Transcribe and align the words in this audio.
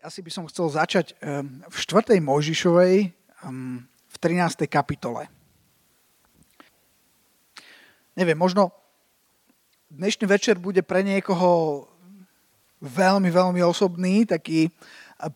asi 0.00 0.24
by 0.24 0.30
som 0.32 0.48
chcel 0.48 0.72
začať 0.72 1.16
ehm, 1.20 1.60
v 1.68 1.76
4. 1.76 2.16
Mojžišovej 2.24 2.94
ehm, 3.44 3.84
v 3.84 4.16
13. 4.16 4.64
kapitole. 4.66 5.28
Neviem, 8.16 8.36
možno 8.36 8.74
dnešný 9.92 10.26
večer 10.26 10.56
bude 10.58 10.82
pre 10.82 11.04
niekoho 11.04 11.84
veľmi, 12.80 13.28
veľmi 13.28 13.60
osobný, 13.64 14.24
taký 14.24 14.72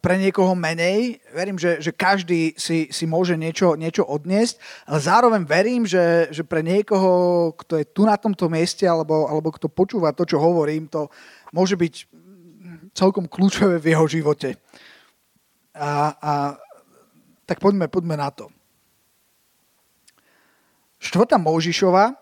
pre 0.00 0.16
niekoho 0.16 0.56
menej. 0.56 1.20
Verím, 1.36 1.60
že, 1.60 1.76
že 1.76 1.92
každý 1.92 2.56
si, 2.56 2.88
si 2.88 3.04
môže 3.04 3.36
niečo, 3.36 3.76
niečo 3.76 4.08
odniesť, 4.08 4.56
ale 4.88 4.98
zároveň 5.00 5.42
verím, 5.44 5.84
že, 5.84 6.32
že 6.32 6.40
pre 6.40 6.64
niekoho, 6.64 7.52
kto 7.52 7.76
je 7.76 7.86
tu 7.92 8.08
na 8.08 8.16
tomto 8.16 8.48
mieste 8.48 8.88
alebo, 8.88 9.28
alebo 9.28 9.52
kto 9.52 9.68
počúva 9.68 10.16
to, 10.16 10.24
čo 10.24 10.40
hovorím, 10.40 10.88
to 10.88 11.12
môže 11.52 11.76
byť 11.76 12.13
celkom 12.94 13.26
kľúčové 13.26 13.82
v 13.82 13.90
jeho 13.92 14.06
živote. 14.06 14.54
A, 15.74 16.14
a 16.14 16.32
tak 17.44 17.58
poďme, 17.58 17.90
poďme 17.90 18.14
na 18.14 18.30
to. 18.30 18.48
Štvrtá 21.02 21.36
Mojžišova, 21.36 22.16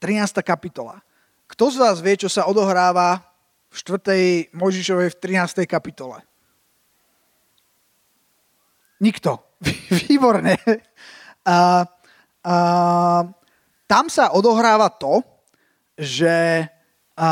13. 0.00 0.40
kapitola. 0.46 1.02
Kto 1.50 1.74
z 1.74 1.76
vás 1.76 1.98
vie, 2.00 2.14
čo 2.16 2.30
sa 2.30 2.46
odohráva 2.46 3.20
v 3.68 3.76
4. 3.76 4.54
Mojžišovej 4.54 5.08
v 5.12 5.16
13. 5.20 5.66
kapitole? 5.68 6.22
Nikto. 9.02 9.42
Výborne. 10.06 10.56
A, 11.42 11.84
a, 12.46 12.56
tam 13.84 14.06
sa 14.06 14.30
odohráva 14.32 14.88
to, 14.88 15.20
že 15.98 16.64
a, 17.18 17.28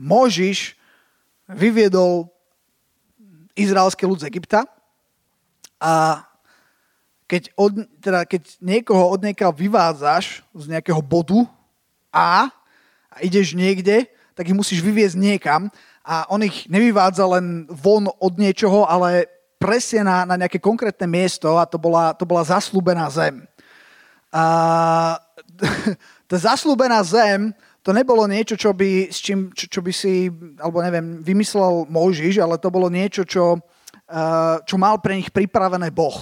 Možiš 0.00 0.79
vyviedol 1.54 2.30
izraelský 3.58 4.06
ľud 4.06 4.22
z 4.22 4.28
Egypta 4.30 4.64
a 5.80 6.24
keď, 7.30 7.54
od, 7.54 7.72
teda 8.02 8.26
keď 8.26 8.42
niekoho 8.58 9.14
od 9.14 9.22
niekiaľ 9.22 9.54
vyvádzaš 9.54 10.42
z 10.50 10.64
nejakého 10.66 10.98
bodu 10.98 11.46
A 12.10 12.50
a 13.10 13.16
ideš 13.22 13.54
niekde, 13.54 14.06
tak 14.34 14.50
ich 14.50 14.56
musíš 14.56 14.82
vyviezť 14.82 15.18
niekam 15.18 15.70
a 16.02 16.26
on 16.30 16.42
ich 16.42 16.66
nevyvádza 16.66 17.26
len 17.38 17.66
von 17.70 18.10
od 18.10 18.34
niečoho, 18.38 18.86
ale 18.86 19.30
presne 19.62 20.06
na, 20.06 20.26
na 20.26 20.34
nejaké 20.40 20.58
konkrétne 20.58 21.06
miesto 21.06 21.58
a 21.58 21.66
to 21.66 21.78
bola, 21.78 22.14
to 22.18 22.26
bola 22.26 22.42
zaslúbená 22.42 23.06
zem. 23.10 23.46
A 24.30 24.42
tá 26.30 26.36
zaslúbená 26.38 27.02
zem 27.06 27.54
to 27.80 27.96
nebolo 27.96 28.28
niečo, 28.28 28.60
čo 28.60 28.76
by, 28.76 29.08
s 29.08 29.24
čím, 29.24 29.48
čo, 29.56 29.64
čo 29.64 29.80
by 29.80 29.92
si, 29.92 30.28
alebo 30.60 30.84
neviem, 30.84 31.24
vymyslel 31.24 31.88
Mojžiš, 31.88 32.44
ale 32.44 32.60
to 32.60 32.68
bolo 32.68 32.92
niečo, 32.92 33.24
čo, 33.24 33.56
uh, 33.56 34.56
čo 34.68 34.76
mal 34.76 35.00
pre 35.00 35.16
nich 35.16 35.32
pripravené 35.32 35.88
Boh. 35.88 36.16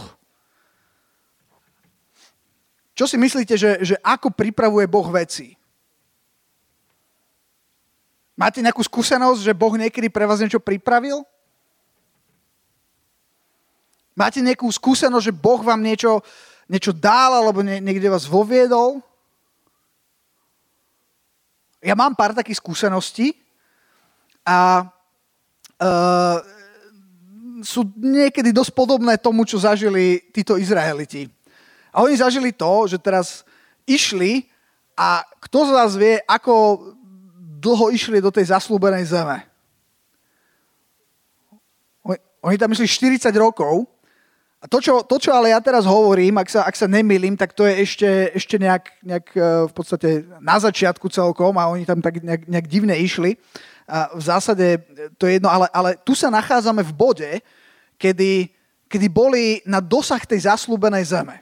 Čo 2.95 3.11
si 3.11 3.19
myslíte, 3.19 3.55
že, 3.59 3.83
že 3.83 3.95
ako 4.03 4.31
pripravuje 4.35 4.87
Boh 4.87 5.07
veci? 5.11 5.59
Máte 8.39 8.63
nejakú 8.63 8.87
skúsenosť, 8.87 9.51
že 9.51 9.55
Boh 9.55 9.75
niekedy 9.75 10.07
pre 10.07 10.23
vás 10.23 10.39
niečo 10.39 10.63
pripravil? 10.63 11.27
Máte 14.15 14.39
nejakú 14.43 14.67
skúsenosť, 14.71 15.31
že 15.31 15.35
Boh 15.35 15.59
vám 15.63 15.83
niečo, 15.83 16.23
niečo 16.71 16.95
dal 16.95 17.39
alebo 17.39 17.63
niekde 17.67 18.11
vás 18.11 18.31
voviedol? 18.31 19.03
Ja 21.79 21.95
mám 21.95 22.15
pár 22.19 22.35
takých 22.35 22.59
skúseností 22.59 23.39
a 24.43 24.83
uh, 25.79 26.39
sú 27.63 27.87
niekedy 27.99 28.51
dosť 28.51 28.73
podobné 28.75 29.19
tomu, 29.19 29.47
čo 29.47 29.63
zažili 29.63 30.23
títo 30.35 30.59
Izraeliti. 30.59 31.31
A 31.95 32.03
oni 32.03 32.19
zažili 32.19 32.55
to, 32.55 32.87
že 32.87 32.99
teraz 32.99 33.43
išli 33.87 34.47
a 34.99 35.23
kto 35.47 35.59
z 35.67 35.71
vás 35.71 35.93
vie, 35.95 36.19
ako 36.27 36.83
dlho 37.59 37.95
išli 37.95 38.19
do 38.19 38.35
tej 38.35 38.51
zaslúbenej 38.51 39.07
zeme? 39.07 39.47
Oni, 42.39 42.55
tam 42.55 42.71
išli 42.71 42.87
40 43.19 43.35
rokov 43.35 43.87
to 44.69 44.79
čo, 44.85 44.95
to, 45.03 45.17
čo 45.17 45.33
ale 45.33 45.51
ja 45.51 45.61
teraz 45.65 45.89
hovorím, 45.89 46.39
ak 46.39 46.49
sa, 46.53 46.61
ak 46.69 46.77
sa 46.77 46.85
nemýlim, 46.85 47.35
tak 47.35 47.57
to 47.57 47.65
je 47.65 47.75
ešte, 47.83 48.11
ešte 48.37 48.57
nejak, 48.61 48.85
nejak 49.01 49.27
e, 49.33 49.41
v 49.69 49.73
podstate 49.73 50.09
na 50.45 50.61
začiatku 50.61 51.09
celkom 51.09 51.57
a 51.57 51.73
oni 51.73 51.89
tam 51.89 52.05
tak 52.05 52.21
nejak, 52.21 52.45
nejak 52.45 52.67
divne 52.69 52.95
išli. 52.97 53.41
A 53.89 54.13
v 54.13 54.21
zásade 54.21 54.85
to 55.17 55.25
je 55.25 55.41
jedno, 55.41 55.49
ale, 55.49 55.67
ale 55.73 55.97
tu 56.05 56.13
sa 56.13 56.29
nachádzame 56.29 56.85
v 56.85 56.93
bode, 56.93 57.31
kedy, 57.97 58.53
kedy 58.93 59.07
boli 59.09 59.65
na 59.65 59.81
dosah 59.81 60.21
tej 60.21 60.45
zaslúbenej 60.45 61.09
zeme. 61.09 61.41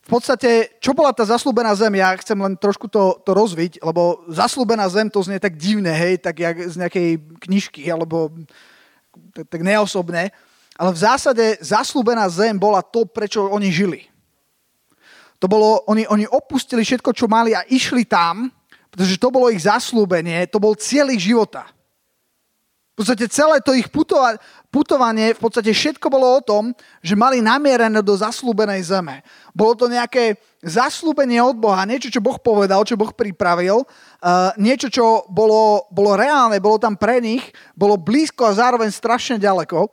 V 0.00 0.18
podstate, 0.18 0.74
čo 0.80 0.96
bola 0.96 1.12
tá 1.12 1.22
zaslúbená 1.22 1.70
zem, 1.76 2.00
ja 2.00 2.10
chcem 2.18 2.34
len 2.34 2.56
trošku 2.56 2.88
to, 2.88 3.20
to 3.22 3.30
rozviť, 3.30 3.84
lebo 3.84 4.24
zaslúbená 4.32 4.88
zem 4.90 5.06
to 5.12 5.20
znie 5.22 5.38
tak 5.38 5.54
divne, 5.54 5.92
hej, 5.92 6.18
tak 6.18 6.40
jak 6.40 6.56
z 6.66 6.74
nejakej 6.80 7.08
knižky, 7.46 7.84
alebo 7.92 8.32
tak, 9.36 9.46
tak 9.46 9.60
neosobne. 9.60 10.34
Ale 10.78 10.90
v 10.94 11.02
zásade 11.02 11.44
zaslúbená 11.62 12.28
zem 12.30 12.58
bola 12.58 12.82
to, 12.84 13.08
prečo 13.08 13.46
oni 13.48 13.70
žili. 13.72 14.10
To 15.40 15.48
bolo, 15.48 15.80
oni, 15.88 16.04
oni 16.04 16.28
opustili 16.28 16.84
všetko, 16.84 17.16
čo 17.16 17.24
mali 17.24 17.56
a 17.56 17.64
išli 17.64 18.04
tam, 18.04 18.52
pretože 18.92 19.16
to 19.16 19.32
bolo 19.32 19.48
ich 19.48 19.64
zaslúbenie, 19.64 20.44
to 20.52 20.60
bol 20.60 20.76
cieľ 20.76 21.08
ich 21.14 21.24
života. 21.24 21.64
V 22.92 23.08
podstate 23.08 23.32
celé 23.32 23.64
to 23.64 23.72
ich 23.72 23.88
putova- 23.88 24.36
putovanie, 24.68 25.32
v 25.32 25.40
podstate 25.40 25.72
všetko 25.72 26.12
bolo 26.12 26.36
o 26.36 26.44
tom, 26.44 26.76
že 27.00 27.16
mali 27.16 27.40
namierené 27.40 28.04
do 28.04 28.12
zaslúbenej 28.12 28.84
zeme. 28.84 29.24
Bolo 29.56 29.72
to 29.72 29.88
nejaké 29.88 30.36
zaslúbenie 30.60 31.40
od 31.40 31.56
Boha, 31.56 31.88
niečo, 31.88 32.12
čo 32.12 32.20
Boh 32.20 32.36
povedal, 32.36 32.84
čo 32.84 33.00
Boh 33.00 33.08
pripravil, 33.08 33.80
uh, 33.80 34.52
niečo, 34.60 34.92
čo 34.92 35.24
bolo, 35.32 35.88
bolo 35.88 36.12
reálne, 36.12 36.60
bolo 36.60 36.76
tam 36.76 36.92
pre 36.92 37.24
nich, 37.24 37.48
bolo 37.72 37.96
blízko 37.96 38.44
a 38.44 38.58
zároveň 38.60 38.92
strašne 38.92 39.40
ďaleko. 39.40 39.88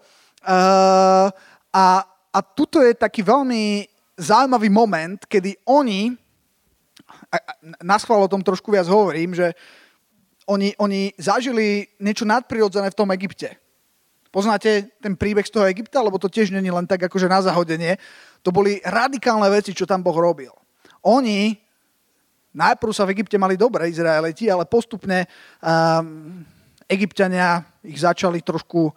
A, 0.46 1.86
a 2.34 2.40
tuto 2.42 2.82
je 2.84 2.94
taký 2.94 3.26
veľmi 3.26 3.88
zaujímavý 4.18 4.70
moment, 4.70 5.20
kedy 5.26 5.58
oni, 5.66 6.14
a 7.30 7.38
na 7.82 7.98
schvál 8.02 8.26
o 8.26 8.32
tom 8.32 8.42
trošku 8.42 8.74
viac 8.74 8.90
hovorím, 8.90 9.34
že 9.38 9.54
oni, 10.48 10.74
oni 10.80 11.12
zažili 11.20 11.88
niečo 12.00 12.24
nadprirodzené 12.24 12.90
v 12.90 12.98
tom 12.98 13.12
Egypte. 13.12 13.60
Poznáte 14.32 14.92
ten 15.04 15.16
príbeh 15.16 15.44
z 15.44 15.54
toho 15.54 15.66
Egypta, 15.68 16.00
lebo 16.00 16.20
to 16.20 16.32
tiež 16.32 16.52
není 16.52 16.72
len 16.72 16.88
tak 16.88 17.04
akože 17.04 17.28
na 17.28 17.44
zahodenie. 17.44 18.00
To 18.44 18.52
boli 18.52 18.80
radikálne 18.84 19.48
veci, 19.52 19.76
čo 19.76 19.88
tam 19.90 20.04
Boh 20.04 20.16
robil. 20.16 20.52
Oni 21.04 21.58
najprv 22.58 22.92
sa 22.96 23.06
v 23.06 23.14
Egypte 23.18 23.38
mali 23.38 23.60
dobre, 23.60 23.92
Izraeliti, 23.92 24.50
ale 24.50 24.66
postupne 24.66 25.28
um, 25.62 26.42
Egyptiania 26.90 27.62
ich 27.84 28.02
začali 28.02 28.42
trošku 28.42 28.90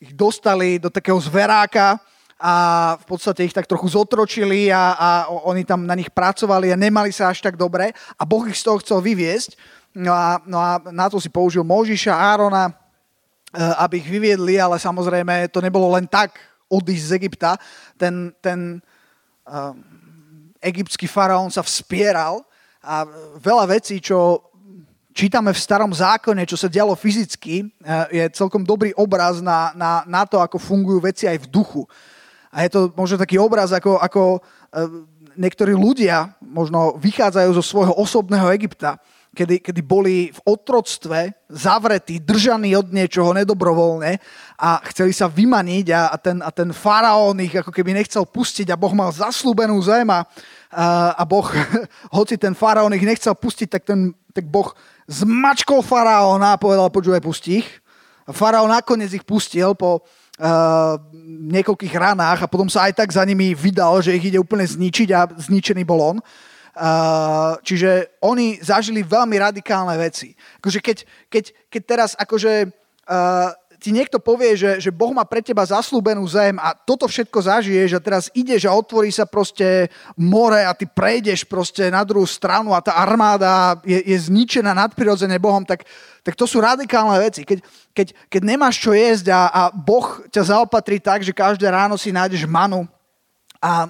ich 0.00 0.12
dostali 0.12 0.76
do 0.76 0.92
takého 0.92 1.16
zveráka 1.16 1.96
a 2.36 2.54
v 3.00 3.04
podstate 3.08 3.48
ich 3.48 3.56
tak 3.56 3.64
trochu 3.64 3.88
zotročili 3.88 4.68
a, 4.68 4.92
a 4.92 5.08
oni 5.48 5.64
tam 5.64 5.88
na 5.88 5.96
nich 5.96 6.12
pracovali 6.12 6.68
a 6.68 6.76
nemali 6.76 7.08
sa 7.08 7.32
až 7.32 7.40
tak 7.40 7.56
dobre 7.56 7.96
a 7.96 8.22
Boh 8.28 8.44
ich 8.44 8.60
z 8.60 8.68
toho 8.68 8.76
chcel 8.84 9.00
vyviesť. 9.00 9.56
No 9.96 10.12
a, 10.12 10.36
no 10.44 10.60
a 10.60 10.76
na 10.92 11.08
to 11.08 11.16
si 11.16 11.32
použil 11.32 11.64
Možiša, 11.64 12.12
Árona, 12.12 12.68
e, 12.68 12.72
aby 13.80 14.04
ich 14.04 14.08
vyviedli, 14.12 14.60
ale 14.60 14.76
samozrejme 14.76 15.48
to 15.48 15.64
nebolo 15.64 15.88
len 15.96 16.04
tak 16.04 16.36
odísť 16.68 17.06
z 17.08 17.16
Egypta. 17.16 17.50
Ten, 17.96 18.34
ten 18.42 18.82
uh, 19.46 19.70
egyptský 20.58 21.06
faraón 21.06 21.46
sa 21.54 21.62
vspieral 21.62 22.42
a 22.82 23.06
veľa 23.38 23.78
vecí, 23.78 24.02
čo 24.02 24.42
čítame 25.16 25.48
v 25.56 25.64
starom 25.64 25.88
zákone, 25.88 26.44
čo 26.44 26.60
sa 26.60 26.68
dialo 26.68 26.92
fyzicky, 26.92 27.64
eh, 27.64 28.20
je 28.20 28.24
celkom 28.36 28.60
dobrý 28.60 28.92
obraz 28.92 29.40
na, 29.40 29.72
na, 29.72 30.04
na 30.04 30.28
to, 30.28 30.36
ako 30.36 30.60
fungujú 30.60 31.00
veci 31.00 31.24
aj 31.24 31.40
v 31.40 31.48
duchu. 31.48 31.82
A 32.52 32.68
je 32.68 32.76
to 32.76 32.80
možno 32.92 33.16
taký 33.16 33.40
obraz, 33.40 33.72
ako, 33.72 33.96
ako 33.96 34.22
eh, 34.36 34.92
niektorí 35.40 35.72
ľudia 35.72 36.36
možno 36.44 37.00
vychádzajú 37.00 37.50
zo 37.56 37.64
svojho 37.64 37.96
osobného 37.96 38.52
Egypta, 38.52 39.00
kedy, 39.36 39.60
kedy 39.60 39.80
boli 39.84 40.32
v 40.32 40.40
otroctve 40.48 41.32
zavretí, 41.52 42.20
držaní 42.24 42.72
od 42.72 42.88
niečoho 42.88 43.36
nedobrovoľne 43.36 44.16
a 44.56 44.80
chceli 44.88 45.12
sa 45.12 45.28
vymaniť 45.28 45.86
a, 45.92 46.02
a, 46.08 46.16
ten, 46.16 46.40
a 46.40 46.48
ten 46.48 46.72
faraón 46.72 47.36
ich 47.44 47.52
ako 47.52 47.68
keby 47.68 47.92
nechcel 47.92 48.24
pustiť 48.24 48.72
a 48.72 48.80
Boh 48.80 48.96
mal 48.96 49.12
zaslúbenú 49.12 49.76
zem 49.84 50.08
a, 50.08 50.24
a 51.12 51.22
Boh, 51.28 51.44
hoci 52.16 52.40
ten 52.40 52.56
faraón 52.56 52.96
ich 52.96 53.04
nechcel 53.04 53.36
pustiť, 53.36 53.68
tak, 53.68 53.84
ten, 53.84 54.16
tak 54.32 54.48
Boh 54.48 54.72
zmačkol 55.06 55.82
faraóna 55.82 56.54
a 56.54 56.60
povedal, 56.60 56.90
počúvaj, 56.90 57.22
pustí 57.22 57.62
ich. 57.62 57.68
Faraón 58.26 58.74
nakoniec 58.74 59.14
ich 59.14 59.22
pustil 59.22 59.70
po 59.78 60.02
uh, 60.02 60.98
niekoľkých 61.46 61.94
ranách 61.94 62.42
a 62.42 62.50
potom 62.50 62.66
sa 62.66 62.90
aj 62.90 62.98
tak 62.98 63.14
za 63.14 63.22
nimi 63.22 63.54
vydal, 63.54 64.02
že 64.02 64.18
ich 64.18 64.34
ide 64.34 64.42
úplne 64.42 64.66
zničiť 64.66 65.08
a 65.14 65.30
zničený 65.30 65.86
bol 65.86 66.02
on. 66.02 66.18
Uh, 66.76 67.56
čiže 67.64 68.18
oni 68.20 68.60
zažili 68.60 69.00
veľmi 69.00 69.38
radikálne 69.40 69.96
veci. 69.96 70.36
Akože 70.60 70.82
keď, 70.84 70.96
keď, 71.32 71.44
keď 71.72 71.82
teraz 71.86 72.10
akože 72.18 72.68
uh, 72.68 73.50
ti 73.78 73.92
niekto 73.92 74.16
povie, 74.18 74.56
že, 74.56 74.80
že 74.80 74.90
Boh 74.90 75.12
má 75.12 75.22
pre 75.24 75.44
teba 75.44 75.62
zaslúbenú 75.64 76.24
zem 76.26 76.56
a 76.58 76.72
toto 76.74 77.06
všetko 77.06 77.38
zažiješ 77.44 77.96
a 77.96 78.04
teraz 78.04 78.24
ideš 78.32 78.66
a 78.66 78.74
otvorí 78.74 79.12
sa 79.12 79.28
proste 79.28 79.92
more 80.16 80.64
a 80.64 80.72
ty 80.72 80.88
prejdeš 80.88 81.44
proste 81.46 81.88
na 81.92 82.02
druhú 82.02 82.26
stranu 82.26 82.72
a 82.72 82.82
tá 82.84 82.96
armáda 82.96 83.78
je, 83.84 84.00
je 84.02 84.16
zničená 84.28 84.72
nadprirodzene 84.74 85.36
Bohom, 85.38 85.62
tak, 85.62 85.84
tak 86.24 86.34
to 86.34 86.48
sú 86.48 86.60
radikálne 86.60 87.16
veci. 87.20 87.44
Keď, 87.44 87.58
keď, 87.92 88.06
keď 88.32 88.42
nemáš 88.42 88.80
čo 88.80 88.96
jesť 88.96 89.32
a, 89.32 89.42
a 89.48 89.62
Boh 89.70 90.24
ťa 90.28 90.56
zaopatrí 90.56 90.98
tak, 90.98 91.22
že 91.22 91.36
každé 91.36 91.68
ráno 91.68 91.94
si 92.00 92.10
nájdeš 92.10 92.48
manu, 92.48 92.88
a, 93.66 93.88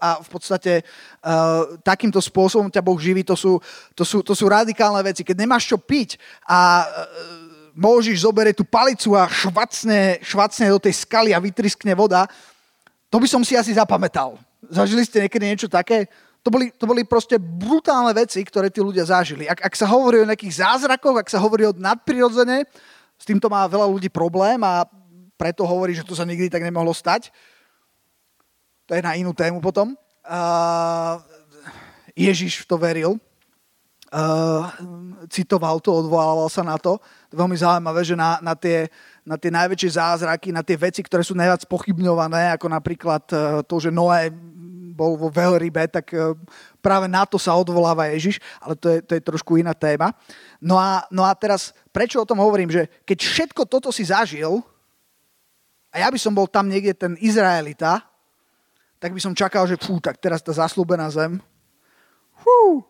a 0.00 0.08
v 0.24 0.28
podstate 0.28 0.80
uh, 0.80 1.76
takýmto 1.84 2.18
spôsobom 2.18 2.72
ťa 2.72 2.82
Boh 2.82 2.96
živí, 2.96 3.22
to 3.22 3.36
sú, 3.36 3.60
to, 3.92 4.02
sú, 4.02 4.24
to 4.24 4.32
sú 4.32 4.48
radikálne 4.48 5.00
veci. 5.04 5.22
Keď 5.22 5.36
nemáš 5.38 5.68
čo 5.68 5.76
piť 5.76 6.16
a 6.48 6.84
uh, 6.84 7.43
Môžiš 7.74 8.22
zoberie 8.22 8.54
tú 8.54 8.62
palicu 8.62 9.18
a 9.18 9.26
švacne, 9.26 10.22
švacne 10.22 10.70
do 10.70 10.78
tej 10.78 10.94
skaly 11.02 11.34
a 11.34 11.42
vytriskne 11.42 11.90
voda, 11.98 12.30
to 13.10 13.18
by 13.18 13.26
som 13.26 13.42
si 13.42 13.58
asi 13.58 13.74
zapamätal. 13.74 14.38
Zažili 14.70 15.02
ste 15.02 15.26
niekedy 15.26 15.44
niečo 15.46 15.68
také? 15.70 16.06
To 16.44 16.52
boli, 16.54 16.70
to 16.70 16.84
boli 16.86 17.02
proste 17.02 17.40
brutálne 17.40 18.12
veci, 18.14 18.42
ktoré 18.44 18.68
tí 18.70 18.78
ľudia 18.78 19.06
zažili. 19.06 19.48
Ak, 19.48 19.64
ak 19.64 19.74
sa 19.74 19.88
hovorí 19.90 20.22
o 20.22 20.28
nejakých 20.28 20.60
zázrakoch, 20.60 21.16
ak 21.18 21.28
sa 21.30 21.42
hovorí 21.42 21.66
o 21.66 21.74
nadprirodzene, 21.74 22.68
s 23.18 23.24
týmto 23.24 23.48
má 23.48 23.64
veľa 23.64 23.88
ľudí 23.88 24.12
problém 24.12 24.60
a 24.62 24.84
preto 25.34 25.66
hovorí, 25.66 25.96
že 25.96 26.06
to 26.06 26.14
sa 26.14 26.28
nikdy 26.28 26.52
tak 26.52 26.62
nemohlo 26.62 26.92
stať. 26.94 27.32
To 28.86 28.92
je 28.92 29.02
na 29.02 29.16
inú 29.16 29.32
tému 29.32 29.64
potom. 29.64 29.96
Uh, 30.22 31.18
Ježiš 32.12 32.62
v 32.62 32.68
to 32.68 32.76
veril. 32.78 33.12
Uh, 34.14 34.70
citoval 35.28 35.80
to, 35.80 35.90
odvolával 35.92 36.48
sa 36.48 36.62
na 36.62 36.76
to. 36.78 37.00
Veľmi 37.32 37.56
zaujímavé, 37.58 38.00
že 38.04 38.14
na, 38.14 38.38
na, 38.38 38.54
tie, 38.54 38.88
na 39.24 39.34
tie 39.34 39.50
najväčšie 39.50 39.90
zázraky, 39.98 40.52
na 40.54 40.62
tie 40.62 40.76
veci, 40.78 41.00
ktoré 41.02 41.24
sú 41.24 41.34
najviac 41.34 41.66
pochybňované, 41.66 42.54
ako 42.54 42.66
napríklad 42.70 43.24
e, 43.32 43.36
to, 43.66 43.76
že 43.80 43.90
Noé 43.90 44.30
bol 44.94 45.18
vo 45.18 45.26
veľrybe, 45.32 45.90
tak 45.90 46.14
e, 46.14 46.38
práve 46.78 47.10
na 47.10 47.26
to 47.26 47.40
sa 47.40 47.56
odvoláva 47.58 48.12
Ježiš, 48.14 48.38
ale 48.62 48.74
to 48.78 48.86
je, 48.86 48.98
to 49.02 49.12
je 49.18 49.22
trošku 49.22 49.58
iná 49.58 49.74
téma. 49.74 50.14
No 50.62 50.78
a, 50.78 51.02
no 51.10 51.26
a 51.26 51.34
teraz, 51.34 51.74
prečo 51.90 52.22
o 52.22 52.28
tom 52.28 52.38
hovorím, 52.38 52.70
že 52.70 52.86
keď 53.02 53.18
všetko 53.18 53.62
toto 53.66 53.90
si 53.90 54.06
zažil, 54.06 54.62
a 55.94 56.02
ja 56.02 56.08
by 56.10 56.18
som 56.18 56.34
bol 56.34 56.50
tam 56.50 56.66
niekde 56.66 56.94
ten 56.94 57.14
Izraelita, 57.22 58.02
tak 58.98 59.14
by 59.14 59.20
som 59.22 59.36
čakal, 59.36 59.66
že 59.66 59.78
fú, 59.78 60.02
tak 60.02 60.18
teraz 60.18 60.42
tá 60.42 60.50
zaslúbená 60.50 61.06
zem, 61.10 61.38
fú, 62.34 62.82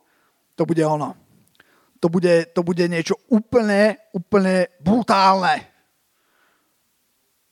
to 0.55 0.63
bude 0.67 0.83
ono 0.87 1.25
to 2.05 2.13
bude, 2.13 2.53
to 2.53 2.61
bude 2.61 2.85
niečo 2.85 3.17
úplne, 3.33 3.97
úplne 4.13 4.69
brutálne. 4.77 5.65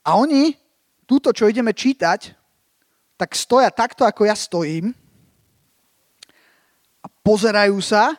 A 0.05 0.21
oni, 0.21 0.53
túto, 1.09 1.33
čo 1.33 1.49
ideme 1.49 1.73
čítať, 1.73 2.37
tak 3.17 3.33
stoja 3.33 3.73
takto, 3.73 4.05
ako 4.05 4.29
ja 4.29 4.37
stojím 4.37 4.93
a 7.01 7.09
pozerajú 7.25 7.81
sa 7.81 8.13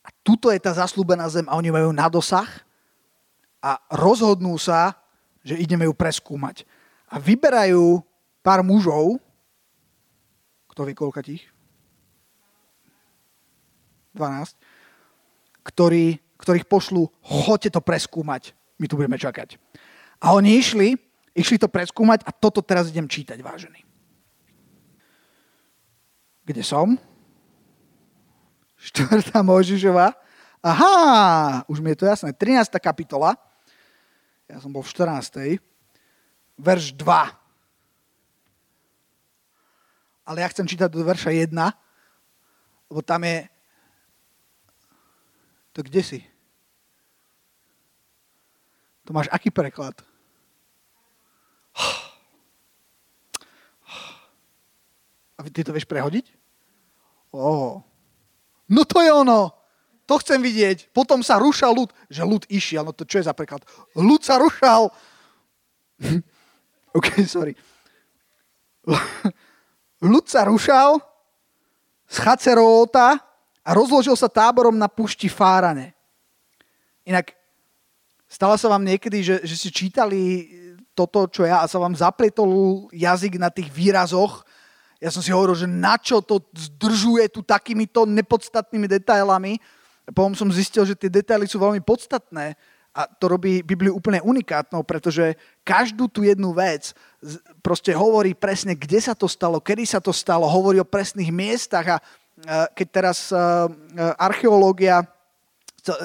a 0.00 0.08
tuto 0.24 0.48
je 0.48 0.56
tá 0.56 0.72
zaslúbená 0.72 1.28
zem 1.28 1.44
a 1.44 1.60
oni 1.60 1.68
majú 1.68 1.92
na 1.92 2.08
dosah 2.08 2.48
a 3.60 3.76
rozhodnú 3.92 4.56
sa, 4.56 4.96
že 5.44 5.60
ideme 5.60 5.84
ju 5.84 5.92
preskúmať. 5.92 6.64
A 7.12 7.20
vyberajú 7.20 8.00
pár 8.40 8.64
mužov, 8.64 9.20
kto 10.72 10.80
vie 10.88 10.96
koľka 10.96 11.20
tých? 11.20 11.44
12 14.14 14.56
ktorí, 15.62 16.18
ktorých 16.38 16.66
pošlu, 16.66 17.06
choďte 17.22 17.78
to 17.78 17.80
preskúmať, 17.80 18.54
my 18.78 18.86
tu 18.90 18.98
budeme 18.98 19.18
čakať. 19.18 19.56
A 20.22 20.34
oni 20.34 20.58
išli, 20.58 20.98
išli 21.34 21.56
to 21.58 21.70
preskúmať 21.70 22.26
a 22.26 22.30
toto 22.34 22.62
teraz 22.62 22.90
idem 22.90 23.06
čítať, 23.06 23.38
vážený. 23.38 23.82
Kde 26.42 26.62
som? 26.66 26.98
Štvrtá 28.82 29.46
Mojžišova. 29.46 30.10
Aha, 30.62 30.94
už 31.70 31.78
mi 31.78 31.94
je 31.94 32.02
to 32.02 32.06
jasné. 32.06 32.34
13. 32.34 32.66
kapitola. 32.82 33.38
Ja 34.50 34.58
som 34.58 34.74
bol 34.74 34.82
v 34.82 34.90
14. 34.90 35.62
Verš 36.58 36.94
2. 36.98 37.06
Ale 40.22 40.38
ja 40.38 40.50
chcem 40.50 40.66
čítať 40.66 40.90
do 40.90 41.02
verša 41.02 41.30
1, 41.34 41.50
lebo 42.90 43.02
tam 43.02 43.22
je 43.26 43.46
to 45.72 45.80
kde 45.82 46.02
si? 46.04 46.20
To 49.08 49.16
máš 49.16 49.28
aký 49.32 49.50
preklad? 49.50 49.96
A 55.42 55.48
ty 55.50 55.66
to 55.66 55.74
vieš 55.74 55.90
prehodiť? 55.90 56.30
Oh. 57.34 57.82
No 58.70 58.86
to 58.86 59.02
je 59.02 59.10
ono. 59.10 59.50
To 60.06 60.20
chcem 60.22 60.38
vidieť. 60.38 60.92
Potom 60.94 61.24
sa 61.24 61.40
rušal 61.40 61.74
ľud. 61.74 61.90
Že 62.06 62.22
ľud 62.28 62.42
išiel. 62.46 62.86
No 62.86 62.94
to 62.94 63.02
čo 63.02 63.18
je 63.18 63.26
za 63.26 63.34
preklad? 63.34 63.66
Ľud 63.98 64.22
sa 64.22 64.38
rušal. 64.38 64.92
OK, 66.96 67.26
sorry. 67.26 67.56
ľud 70.12 70.26
sa 70.28 70.46
rušal 70.46 71.00
z 72.06 72.16
Chacerovota 72.20 73.18
a 73.62 73.70
rozložil 73.74 74.18
sa 74.18 74.26
táborom 74.26 74.74
na 74.74 74.90
pušti 74.90 75.30
Fárane. 75.30 75.94
Inak 77.06 77.34
stalo 78.26 78.58
sa 78.58 78.70
vám 78.70 78.82
niekedy, 78.82 79.22
že, 79.22 79.36
že 79.46 79.54
si 79.58 79.70
čítali 79.70 80.50
toto, 80.92 81.24
čo 81.30 81.46
ja, 81.46 81.64
a 81.64 81.70
sa 81.70 81.80
vám 81.80 81.96
zapletol 81.96 82.86
jazyk 82.92 83.40
na 83.40 83.48
tých 83.48 83.70
výrazoch. 83.72 84.44
Ja 85.02 85.10
som 85.10 85.24
si 85.24 85.34
hovoril, 85.34 85.56
že 85.56 85.66
na 85.66 85.98
čo 85.98 86.22
to 86.22 86.42
zdržuje 86.54 87.26
tu 87.32 87.42
takýmito 87.42 88.06
nepodstatnými 88.06 88.86
detailami. 88.86 89.58
Potom 90.14 90.34
som 90.34 90.50
zistil, 90.52 90.86
že 90.86 90.98
tie 90.98 91.10
detaily 91.10 91.46
sú 91.46 91.58
veľmi 91.58 91.80
podstatné 91.82 92.54
a 92.92 93.08
to 93.08 93.24
robí 93.24 93.64
Bibliu 93.64 93.96
úplne 93.96 94.20
unikátnou, 94.20 94.84
pretože 94.84 95.32
každú 95.64 96.12
tú 96.12 96.28
jednu 96.28 96.52
vec 96.52 96.92
proste 97.64 97.96
hovorí 97.96 98.36
presne, 98.36 98.76
kde 98.76 99.00
sa 99.00 99.16
to 99.16 99.24
stalo, 99.24 99.64
kedy 99.64 99.88
sa 99.88 99.96
to 99.96 100.12
stalo, 100.12 100.44
hovorí 100.44 100.76
o 100.76 100.84
presných 100.84 101.32
miestach 101.32 101.86
a 101.88 102.02
keď 102.74 102.86
teraz 102.90 103.30
eh, 103.30 103.38
eh, 103.38 104.12
archeológia 104.18 105.06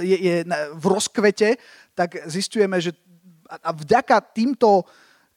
je, 0.02 0.42
v 0.74 0.86
rozkvete, 0.90 1.62
tak 1.94 2.18
zistujeme, 2.26 2.82
že 2.82 2.98
a 3.46 3.70
vďaka 3.72 4.20
týmto 4.34 4.84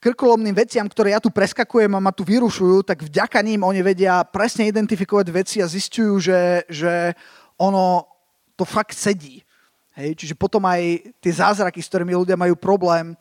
krkolomným 0.00 0.56
veciam, 0.56 0.88
ktoré 0.88 1.12
ja 1.12 1.20
tu 1.20 1.28
preskakujem 1.28 1.92
a 1.92 2.00
ma 2.00 2.08
tu 2.08 2.24
vyrušujú, 2.24 2.82
tak 2.88 3.04
vďaka 3.04 3.38
ním 3.44 3.62
oni 3.62 3.84
vedia 3.84 4.24
presne 4.24 4.64
identifikovať 4.66 5.26
veci 5.28 5.56
a 5.60 5.68
zistujú, 5.68 6.18
že, 6.18 6.64
že 6.72 7.12
ono 7.60 8.08
to 8.56 8.64
fakt 8.64 8.96
sedí. 8.96 9.44
Hej? 9.92 10.16
Čiže 10.16 10.34
potom 10.40 10.64
aj 10.64 11.12
tie 11.20 11.32
zázraky, 11.36 11.84
s 11.84 11.92
ktorými 11.92 12.16
ľudia 12.16 12.40
majú 12.40 12.56
problém, 12.56 13.12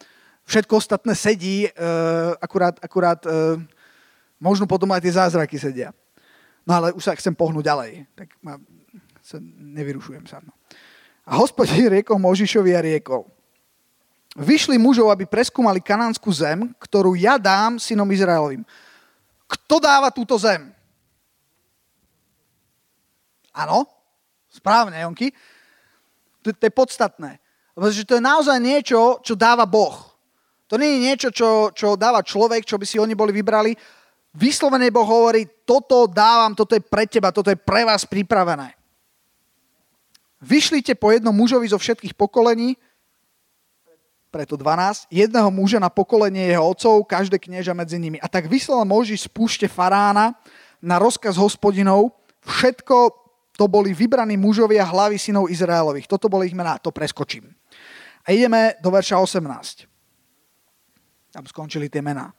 všetko 0.48 0.80
ostatné 0.80 1.14
sedí, 1.14 1.68
uh, 1.68 2.34
akurát, 2.42 2.80
akurát 2.82 3.22
možno 4.40 4.66
potom 4.66 4.90
aj 4.96 5.04
tie 5.04 5.14
zázraky 5.14 5.60
sedia. 5.60 5.92
No 6.70 6.78
ale 6.78 6.94
už 6.94 7.02
sa 7.02 7.18
chcem 7.18 7.34
pohnúť 7.34 7.66
ďalej, 7.66 8.06
tak 8.14 8.30
ma, 8.46 8.62
sa, 9.26 9.42
nevyrušujem 9.42 10.30
sa. 10.30 10.38
No. 10.46 10.54
A 11.26 11.42
hospodin 11.42 11.90
riekol 11.98 12.22
Možišovi 12.22 12.78
a 12.78 12.86
riekol, 12.86 13.26
vyšli 14.38 14.78
mužov, 14.78 15.10
aby 15.10 15.26
preskúmali 15.26 15.82
kanánsku 15.82 16.30
zem, 16.30 16.70
ktorú 16.78 17.18
ja 17.18 17.42
dám 17.42 17.82
synom 17.82 18.06
Izraelovým. 18.06 18.62
Kto 19.50 19.82
dáva 19.82 20.14
túto 20.14 20.38
zem? 20.38 20.70
Áno, 23.50 23.90
správne, 24.54 25.02
Jonky. 25.02 25.34
To, 26.46 26.54
to 26.54 26.64
je 26.70 26.70
podstatné. 26.70 27.42
Pretože 27.74 28.06
to 28.06 28.22
je 28.22 28.24
naozaj 28.24 28.62
niečo, 28.62 29.18
čo 29.26 29.34
dáva 29.34 29.66
Boh. 29.66 30.06
To 30.70 30.78
nie 30.78 30.96
je 30.96 31.00
niečo, 31.02 31.30
čo, 31.34 31.74
čo 31.74 31.98
dáva 31.98 32.22
človek, 32.22 32.62
čo 32.62 32.78
by 32.78 32.86
si 32.86 33.02
oni 33.02 33.18
boli 33.18 33.34
vybrali. 33.34 33.74
Vyslovene 34.40 34.88
Boh 34.88 35.04
hovorí, 35.04 35.44
toto 35.68 36.08
dávam, 36.08 36.56
toto 36.56 36.72
je 36.72 36.80
pre 36.80 37.04
teba, 37.04 37.36
toto 37.36 37.52
je 37.52 37.60
pre 37.60 37.84
vás 37.84 38.08
pripravené. 38.08 38.72
Vyšlite 40.40 40.96
po 40.96 41.12
jednom 41.12 41.36
mužovi 41.36 41.68
zo 41.68 41.76
všetkých 41.76 42.16
pokolení, 42.16 42.80
preto 44.32 44.56
12, 44.56 45.12
jedného 45.12 45.52
muža 45.52 45.84
na 45.84 45.92
pokolenie 45.92 46.56
jeho 46.56 46.64
otcov, 46.64 47.04
každé 47.04 47.36
knieža 47.36 47.76
medzi 47.76 48.00
nimi. 48.00 48.16
A 48.24 48.32
tak 48.32 48.48
vyslal 48.48 48.88
Možiš 48.88 49.28
z 49.28 49.30
púšte 49.34 49.68
Farána 49.68 50.40
na 50.80 50.96
rozkaz 50.96 51.36
hospodinov, 51.36 52.16
všetko 52.48 53.12
to 53.60 53.68
boli 53.68 53.92
vybraní 53.92 54.40
mužovia 54.40 54.88
hlavy 54.88 55.20
synov 55.20 55.52
Izraelových. 55.52 56.08
Toto 56.08 56.32
boli 56.32 56.48
ich 56.48 56.56
mená, 56.56 56.80
to 56.80 56.96
preskočím. 56.96 57.52
A 58.24 58.32
ideme 58.32 58.80
do 58.80 58.88
verša 58.88 59.20
18. 59.20 59.84
Tam 61.36 61.44
skončili 61.44 61.92
tie 61.92 62.00
mená. 62.00 62.32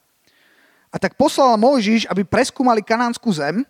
A 0.91 0.99
tak 0.99 1.15
poslal 1.15 1.55
Mojžiš, 1.55 2.11
aby 2.11 2.27
preskúmali 2.27 2.83
kanánsku 2.83 3.31
zem 3.31 3.63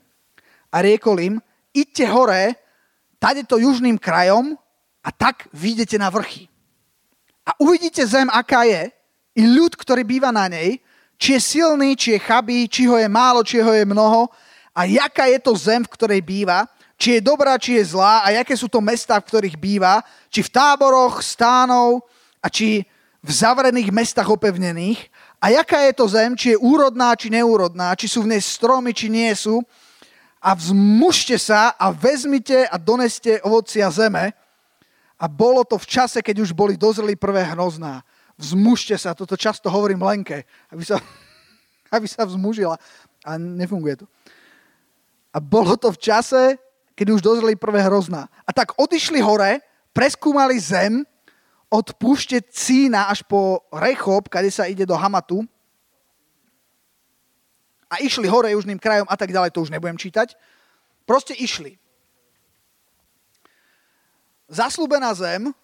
a 0.72 0.76
riekol 0.80 1.20
im, 1.20 1.34
idte 1.76 2.08
hore, 2.08 2.56
tade 3.20 3.44
to 3.44 3.60
južným 3.60 4.00
krajom 4.00 4.56
a 5.04 5.08
tak 5.12 5.44
vyjdete 5.52 6.00
na 6.00 6.08
vrchy. 6.08 6.48
A 7.44 7.52
uvidíte 7.60 8.00
zem, 8.08 8.28
aká 8.32 8.64
je, 8.64 8.88
i 9.36 9.42
ľud, 9.46 9.76
ktorý 9.76 10.02
býva 10.04 10.32
na 10.32 10.48
nej, 10.48 10.80
či 11.20 11.36
je 11.36 11.40
silný, 11.40 11.92
či 11.94 12.16
je 12.16 12.24
chabý, 12.24 12.64
či 12.64 12.88
ho 12.88 12.96
je 12.96 13.08
málo, 13.08 13.44
či 13.44 13.60
ho 13.60 13.72
je 13.72 13.84
mnoho 13.84 14.32
a 14.72 14.88
jaká 14.88 15.28
je 15.28 15.38
to 15.38 15.52
zem, 15.52 15.84
v 15.84 15.92
ktorej 15.92 16.20
býva, 16.24 16.64
či 16.96 17.16
je 17.16 17.20
dobrá, 17.20 17.60
či 17.60 17.76
je 17.76 17.92
zlá 17.92 18.24
a 18.24 18.32
jaké 18.32 18.56
sú 18.56 18.68
to 18.68 18.80
mesta, 18.80 19.20
v 19.20 19.28
ktorých 19.28 19.56
býva, 19.60 20.00
či 20.32 20.40
v 20.40 20.52
táboroch, 20.52 21.20
stánov 21.20 22.08
a 22.40 22.48
či 22.48 22.88
v 23.20 23.30
zavrených 23.30 23.92
mestách 23.92 24.32
opevnených 24.32 25.09
a 25.40 25.48
jaká 25.48 25.88
je 25.88 25.92
to 25.96 26.04
zem, 26.08 26.36
či 26.36 26.52
je 26.52 26.60
úrodná, 26.60 27.16
či 27.16 27.32
neúrodná, 27.32 27.96
či 27.96 28.12
sú 28.12 28.28
v 28.28 28.36
nej 28.36 28.42
stromy, 28.44 28.92
či 28.92 29.08
nie 29.08 29.32
sú 29.32 29.64
a 30.40 30.52
vzmužte 30.52 31.40
sa 31.40 31.72
a 31.80 31.88
vezmite 31.88 32.68
a 32.68 32.76
doneste 32.76 33.40
ovocia 33.40 33.88
zeme 33.88 34.36
a 35.20 35.24
bolo 35.28 35.64
to 35.68 35.76
v 35.76 35.86
čase, 35.88 36.24
keď 36.24 36.44
už 36.44 36.56
boli 36.56 36.80
dozreli 36.80 37.12
prvé 37.12 37.44
hnozná. 37.52 38.00
Vzmužte 38.40 38.96
sa, 38.96 39.12
toto 39.12 39.36
často 39.36 39.68
hovorím 39.68 40.00
Lenke, 40.00 40.48
aby 40.72 40.80
sa, 40.80 40.96
aby 41.96 42.08
sa 42.08 42.24
vzmužila. 42.24 42.80
A 43.24 43.36
nefunguje 43.36 44.00
to. 44.00 44.06
A 45.36 45.38
bolo 45.44 45.76
to 45.76 45.92
v 45.92 46.00
čase, 46.00 46.56
keď 46.96 47.06
už 47.16 47.20
dozreli 47.20 47.52
prvé 47.52 47.84
hrozná. 47.84 48.32
A 48.48 48.50
tak 48.56 48.72
odišli 48.80 49.20
hore, 49.20 49.60
preskúmali 49.92 50.56
zem 50.56 51.04
od 51.70 51.86
púšte 51.94 52.42
Cína 52.50 53.06
až 53.06 53.22
po 53.22 53.62
Rechob, 53.70 54.26
kade 54.26 54.50
sa 54.50 54.66
ide 54.66 54.82
do 54.82 54.98
Hamatu. 54.98 55.46
A 57.90 58.02
išli 58.02 58.26
hore 58.26 58.50
južným 58.50 58.78
krajom 58.78 59.06
a 59.06 59.14
tak 59.14 59.30
ďalej, 59.30 59.54
to 59.54 59.62
už 59.62 59.70
nebudem 59.70 59.98
čítať. 59.98 60.34
Proste 61.06 61.34
išli 61.34 61.78
zaslúbená 64.50 65.14
zem, 65.14 65.54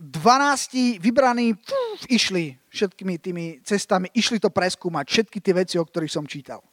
12 0.00 0.98
vybraní 0.98 1.54
puf, 1.54 2.08
išli 2.08 2.58
všetkými 2.72 3.14
tými 3.20 3.46
cestami, 3.62 4.08
išli 4.16 4.40
to 4.40 4.50
preskúmať, 4.50 5.06
všetky 5.06 5.38
tie 5.38 5.54
veci, 5.54 5.76
o 5.78 5.84
ktorých 5.84 6.10
som 6.10 6.26
čítal. 6.26 6.64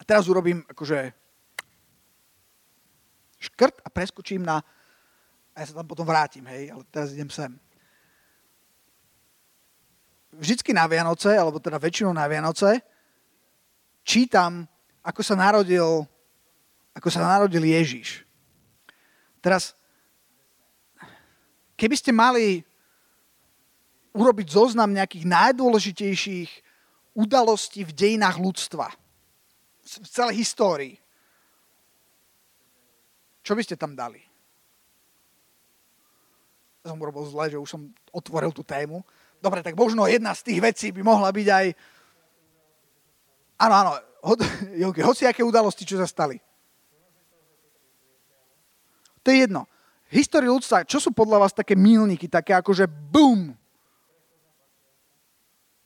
A 0.00 0.02
teraz 0.06 0.24
urobím 0.30 0.64
akože 0.70 1.12
škrt 3.42 3.84
a 3.84 3.88
preskočím 3.90 4.46
na... 4.46 4.64
A 5.54 5.62
ja 5.62 5.66
sa 5.70 5.82
tam 5.82 5.86
potom 5.86 6.06
vrátim, 6.06 6.46
hej, 6.46 6.70
ale 6.70 6.82
teraz 6.88 7.10
idem 7.10 7.30
sem. 7.30 7.50
Vždycky 10.30 10.70
na 10.70 10.86
Vianoce, 10.86 11.34
alebo 11.34 11.58
teda 11.58 11.76
väčšinou 11.76 12.14
na 12.14 12.24
Vianoce, 12.30 12.78
čítam, 14.06 14.62
ako 15.02 15.20
sa 15.26 15.34
narodil, 15.34 16.06
ako 16.94 17.08
sa 17.10 17.26
narodil 17.26 17.66
Ježiš. 17.66 18.22
Teraz, 19.42 19.74
keby 21.74 21.96
ste 21.98 22.14
mali 22.14 22.62
urobiť 24.14 24.46
zoznam 24.54 24.94
nejakých 24.94 25.26
najdôležitejších 25.26 26.50
udalostí 27.18 27.82
v 27.82 27.92
dejinách 27.94 28.38
ľudstva, 28.38 28.86
v 29.82 30.08
celej 30.08 30.38
histórii, 30.38 30.94
čo 33.42 33.58
by 33.58 33.62
ste 33.66 33.74
tam 33.74 33.98
dali? 33.98 34.29
Som 36.80 37.00
urobil 37.00 37.28
zle, 37.28 37.52
že 37.52 37.60
už 37.60 37.68
som 37.68 37.92
otvoril 38.08 38.52
tú 38.56 38.64
tému. 38.64 39.04
Dobre, 39.40 39.60
tak 39.64 39.76
možno 39.76 40.08
jedna 40.08 40.32
z 40.36 40.52
tých 40.52 40.60
vecí 40.60 40.86
by 40.92 41.02
mohla 41.04 41.28
byť 41.32 41.48
aj... 41.48 41.66
Áno, 43.60 43.74
áno, 43.76 43.92
hoci 45.08 45.24
aké 45.28 45.44
udalosti, 45.44 45.84
čo 45.84 46.00
sa 46.00 46.08
stali. 46.08 46.40
To 49.20 49.28
je 49.28 49.44
jedno. 49.44 49.68
Histórii 50.10 50.50
ľudstva, 50.50 50.88
čo 50.88 50.98
sú 50.98 51.14
podľa 51.14 51.46
vás 51.46 51.52
také 51.54 51.78
milníky, 51.78 52.26
také 52.26 52.56
ako 52.56 52.74
že 52.74 52.88
BUM? 52.88 53.54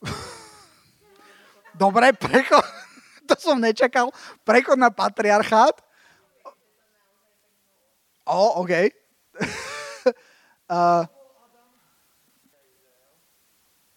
Dobre, 1.83 2.15
prechod, 2.15 2.63
to 3.29 3.35
som 3.37 3.61
nečakal. 3.61 4.09
Prechod 4.41 4.79
na 4.79 4.89
patriarchát. 4.89 5.77
O, 8.25 8.65
OK. 8.65 8.89
Uh, 10.69 11.03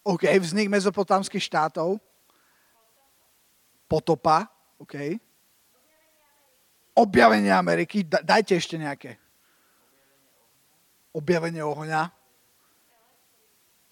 OK, 0.09 0.25
vznik 0.41 0.69
mezopotámskych 0.73 1.43
štátov. 1.43 2.01
Potopa, 3.85 4.49
OK. 4.81 5.17
Objavenie 6.97 7.53
Ameriky, 7.53 8.01
dajte 8.05 8.57
ešte 8.57 8.75
nejaké 8.75 9.21
objavenie 11.13 11.61
ohňa, 11.61 12.09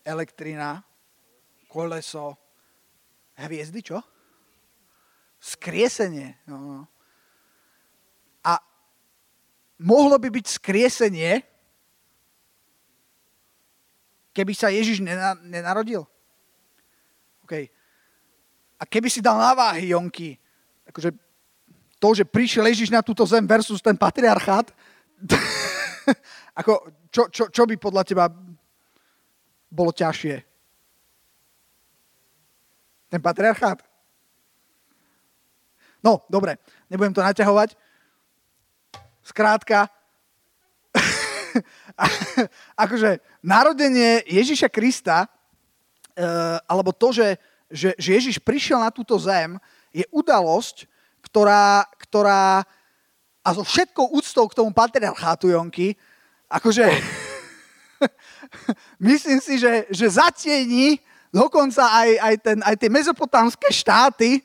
elektrina, 0.06 0.82
koleso, 1.70 2.38
hviezdy, 3.38 3.84
čo? 3.84 4.00
Skriesenie. 5.38 6.42
No, 6.50 6.58
no. 6.58 6.82
A 8.42 8.58
mohlo 9.82 10.18
by 10.18 10.30
byť 10.34 10.46
skriesenie, 10.50 11.46
keby 14.38 14.54
sa 14.54 14.70
Ježiš 14.70 15.02
nenarodil? 15.42 16.06
OK. 17.42 17.54
A 18.78 18.84
keby 18.86 19.10
si 19.10 19.18
dal 19.18 19.42
na 19.42 19.58
váhy, 19.58 19.90
Jonky, 19.90 20.38
akože 20.86 21.10
to, 21.98 22.10
že 22.14 22.30
prišiel 22.30 22.70
Ježiš 22.70 22.94
na 22.94 23.02
túto 23.02 23.26
zem 23.26 23.42
versus 23.50 23.82
ten 23.82 23.98
patriarchát, 23.98 24.70
ako, 26.62 26.86
čo, 27.10 27.26
čo, 27.34 27.50
čo 27.50 27.66
by 27.66 27.74
podľa 27.82 28.04
teba 28.06 28.30
bolo 29.74 29.90
ťažšie? 29.90 30.38
Ten 33.10 33.22
patriarchát? 33.24 33.82
No, 36.06 36.22
dobre, 36.30 36.62
nebudem 36.94 37.18
to 37.18 37.26
naťahovať. 37.26 37.74
Skrátka, 39.26 39.90
akože 42.84 43.22
narodenie 43.44 44.24
Ježiša 44.28 44.70
Krista, 44.70 45.26
uh, 45.26 46.58
alebo 46.66 46.92
to, 46.94 47.12
že, 47.12 47.38
že, 47.72 47.90
že 47.98 48.10
Ježiš 48.18 48.38
prišiel 48.42 48.80
na 48.82 48.90
túto 48.90 49.18
zem, 49.20 49.60
je 49.92 50.06
udalosť, 50.14 50.86
ktorá, 51.26 51.86
ktorá 52.00 52.64
a 53.48 53.50
so 53.56 53.64
všetkou 53.64 54.12
úctou 54.12 54.44
k 54.52 54.58
tomu 54.60 54.76
patriarchátu, 54.76 55.48
Jonky, 55.56 55.96
akože 56.52 56.84
myslím 59.00 59.40
si, 59.40 59.56
že, 59.56 59.88
že 59.88 60.20
zatieni 60.20 61.00
dokonca 61.32 61.88
aj, 61.88 62.10
aj, 62.20 62.36
ten, 62.44 62.58
aj 62.60 62.76
tie 62.76 62.90
mezopotámske 62.92 63.72
štáty, 63.72 64.40
e, 64.40 64.42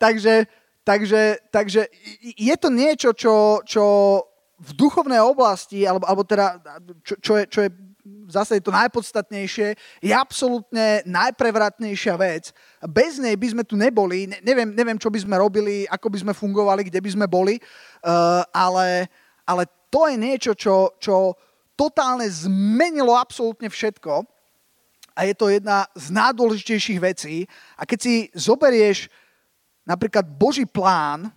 takže, 0.00 0.48
takže, 0.80 1.44
takže 1.52 1.92
je 2.24 2.54
to 2.56 2.68
niečo, 2.72 3.12
čo, 3.12 3.60
čo 3.68 3.84
v 4.64 4.72
duchovnej 4.72 5.20
oblasti, 5.20 5.84
alebo, 5.84 6.08
alebo 6.08 6.22
teda, 6.24 6.56
čo, 7.04 7.14
čo, 7.20 7.32
je, 7.36 7.44
čo 7.46 7.60
je 7.64 7.70
zase 8.28 8.60
je 8.60 8.64
to 8.64 8.72
najpodstatnejšie, 8.72 9.68
je 10.00 10.12
absolútne 10.12 11.04
najprevratnejšia 11.08 12.14
vec. 12.20 12.52
Bez 12.84 13.16
nej 13.16 13.36
by 13.36 13.46
sme 13.56 13.64
tu 13.64 13.76
neboli, 13.76 14.28
ne, 14.28 14.38
neviem, 14.44 14.72
neviem, 14.72 15.00
čo 15.00 15.08
by 15.08 15.20
sme 15.20 15.40
robili, 15.40 15.88
ako 15.88 16.12
by 16.12 16.18
sme 16.20 16.32
fungovali, 16.36 16.88
kde 16.88 17.00
by 17.00 17.10
sme 17.12 17.26
boli, 17.28 17.56
uh, 17.60 18.44
ale, 18.52 19.08
ale 19.48 19.64
to 19.88 20.08
je 20.08 20.16
niečo, 20.20 20.52
čo, 20.52 20.92
čo 21.00 21.36
totálne 21.76 22.28
zmenilo 22.28 23.16
absolútne 23.16 23.72
všetko 23.72 24.24
a 25.14 25.20
je 25.24 25.34
to 25.34 25.46
jedna 25.48 25.86
z 25.94 26.10
najdôležitejších 26.10 27.00
vecí. 27.00 27.46
A 27.78 27.86
keď 27.86 27.98
si 28.02 28.14
zoberieš 28.34 29.06
napríklad 29.86 30.26
Boží 30.26 30.66
plán, 30.66 31.30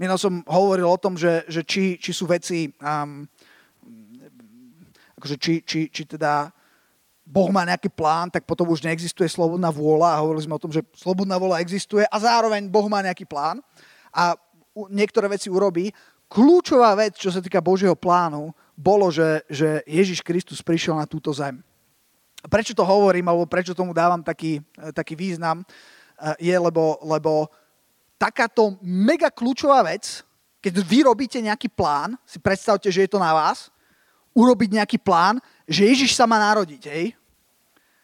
Mino 0.00 0.16
som 0.16 0.40
hovoril 0.48 0.88
o 0.88 0.96
tom, 0.96 1.20
že, 1.20 1.44
že 1.44 1.60
či, 1.60 2.00
či 2.00 2.16
sú 2.16 2.24
veci, 2.24 2.72
um, 2.80 3.28
akože 5.20 5.36
či, 5.36 5.60
či, 5.60 5.92
či 5.92 6.08
teda 6.08 6.48
Boh 7.28 7.52
má 7.52 7.68
nejaký 7.68 7.92
plán, 7.92 8.32
tak 8.32 8.48
potom 8.48 8.72
už 8.72 8.80
neexistuje 8.80 9.28
slobodná 9.28 9.68
vôľa 9.68 10.16
a 10.16 10.20
hovorili 10.24 10.48
sme 10.48 10.56
o 10.56 10.62
tom, 10.64 10.72
že 10.72 10.80
slobodná 10.96 11.36
vôľa 11.36 11.60
existuje 11.60 12.08
a 12.08 12.16
zároveň 12.16 12.72
Boh 12.72 12.88
má 12.88 13.04
nejaký 13.04 13.28
plán 13.28 13.60
a 14.08 14.32
niektoré 14.88 15.28
veci 15.28 15.52
urobí 15.52 15.92
kľúčová 16.30 16.94
vec, 16.94 17.18
čo 17.18 17.28
sa 17.34 17.42
týka 17.42 17.58
Božieho 17.58 17.98
plánu, 17.98 18.54
bolo, 18.78 19.10
že, 19.10 19.42
že 19.50 19.82
Ježiš 19.84 20.22
Kristus 20.22 20.62
prišiel 20.62 20.94
na 20.94 21.04
túto 21.04 21.34
zem. 21.34 21.58
Prečo 22.46 22.72
to 22.72 22.86
hovorím, 22.86 23.28
alebo 23.28 23.44
prečo 23.44 23.76
tomu 23.76 23.92
dávam 23.92 24.24
taký, 24.24 24.62
e, 24.78 24.94
taký 24.94 25.12
význam, 25.18 25.60
e, 25.60 25.66
je, 26.48 26.56
lebo, 26.56 26.96
lebo 27.04 27.52
takáto 28.20 28.76
mega 28.84 29.32
kľúčová 29.32 29.80
vec, 29.88 30.20
keď 30.60 30.84
vy 30.84 31.08
robíte 31.08 31.40
nejaký 31.40 31.72
plán, 31.72 32.20
si 32.28 32.36
predstavte, 32.36 32.92
že 32.92 33.08
je 33.08 33.10
to 33.10 33.16
na 33.16 33.32
vás, 33.32 33.72
urobiť 34.36 34.76
nejaký 34.76 34.98
plán, 35.00 35.40
že 35.64 35.88
Ježiš 35.88 36.12
sa 36.12 36.28
má 36.28 36.36
narodiť, 36.36 36.82
hej? 36.92 37.16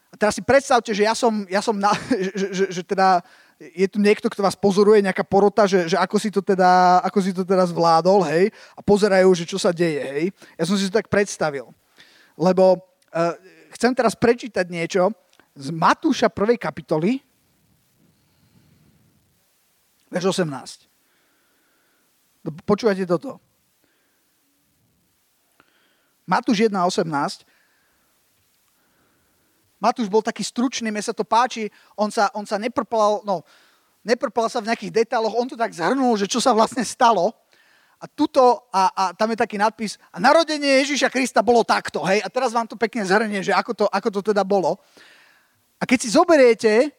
A 0.09 0.15
teraz 0.17 0.33
si 0.33 0.41
predstavte, 0.41 0.97
že 0.97 1.05
ja 1.05 1.13
som, 1.13 1.45
ja 1.45 1.61
som 1.61 1.77
na, 1.77 1.93
že, 2.33 2.49
že, 2.49 2.65
že 2.73 2.83
teda 2.83 3.21
je 3.61 3.85
tu 3.89 4.01
niekto, 4.01 4.33
kto 4.33 4.41
vás 4.41 4.57
pozoruje, 4.57 5.05
nejaká 5.05 5.25
porota, 5.25 5.69
že, 5.69 5.93
že 5.93 5.97
ako, 6.01 6.17
si 6.17 6.33
to 6.33 6.41
teda, 6.41 7.05
ako 7.05 7.19
si 7.21 7.37
to 7.37 7.45
teda 7.45 7.69
zvládol, 7.69 8.25
hej, 8.25 8.49
a 8.73 8.81
pozerajú, 8.81 9.29
že 9.37 9.45
čo 9.45 9.61
sa 9.61 9.69
deje, 9.69 10.01
hej. 10.01 10.25
Ja 10.57 10.65
som 10.65 10.77
si 10.81 10.89
to 10.89 10.97
tak 10.97 11.13
predstavil. 11.13 11.69
Lebo 12.37 12.81
uh, 12.81 13.33
chcem 13.77 13.93
teraz 13.93 14.17
prečítať 14.17 14.65
niečo 14.69 15.13
z 15.57 15.73
Matúša 15.73 16.29
1. 16.29 16.57
kapitoly, 16.61 17.25
verš 20.11 20.39
18. 20.39 20.87
Počúvajte 22.63 23.05
toto. 23.11 23.43
Matúš 26.27 26.67
1.18. 26.67 27.47
Matúš 29.79 30.09
bol 30.11 30.25
taký 30.25 30.43
stručný, 30.43 30.91
mne 30.91 31.05
sa 31.05 31.15
to 31.15 31.23
páči, 31.23 31.71
on 31.95 32.11
sa, 32.11 32.33
on 32.35 32.43
sa 32.49 32.59
neprpal, 32.59 33.23
no, 33.23 33.47
neprpal 34.03 34.51
sa 34.51 34.59
v 34.59 34.73
nejakých 34.73 35.05
detailoch, 35.05 35.37
on 35.37 35.47
to 35.47 35.55
tak 35.55 35.71
zhrnul, 35.71 36.17
že 36.19 36.27
čo 36.27 36.43
sa 36.43 36.51
vlastne 36.57 36.83
stalo. 36.83 37.31
A 37.97 38.05
tuto, 38.05 38.69
a, 38.73 38.93
a 38.93 39.05
tam 39.17 39.33
je 39.33 39.41
taký 39.41 39.57
nadpis, 39.57 39.97
a 40.13 40.21
narodenie 40.21 40.85
Ježíša 40.85 41.09
Krista 41.09 41.41
bolo 41.41 41.65
takto, 41.65 42.05
hej, 42.05 42.21
a 42.21 42.29
teraz 42.29 42.53
vám 42.53 42.69
to 42.69 42.77
pekne 42.77 43.09
zhrnie, 43.09 43.41
že 43.41 43.57
ako 43.57 43.73
to, 43.73 43.87
ako 43.89 44.09
to 44.21 44.21
teda 44.33 44.45
bolo. 44.45 44.77
A 45.81 45.89
keď 45.89 45.99
si 46.05 46.09
zoberiete, 46.13 46.93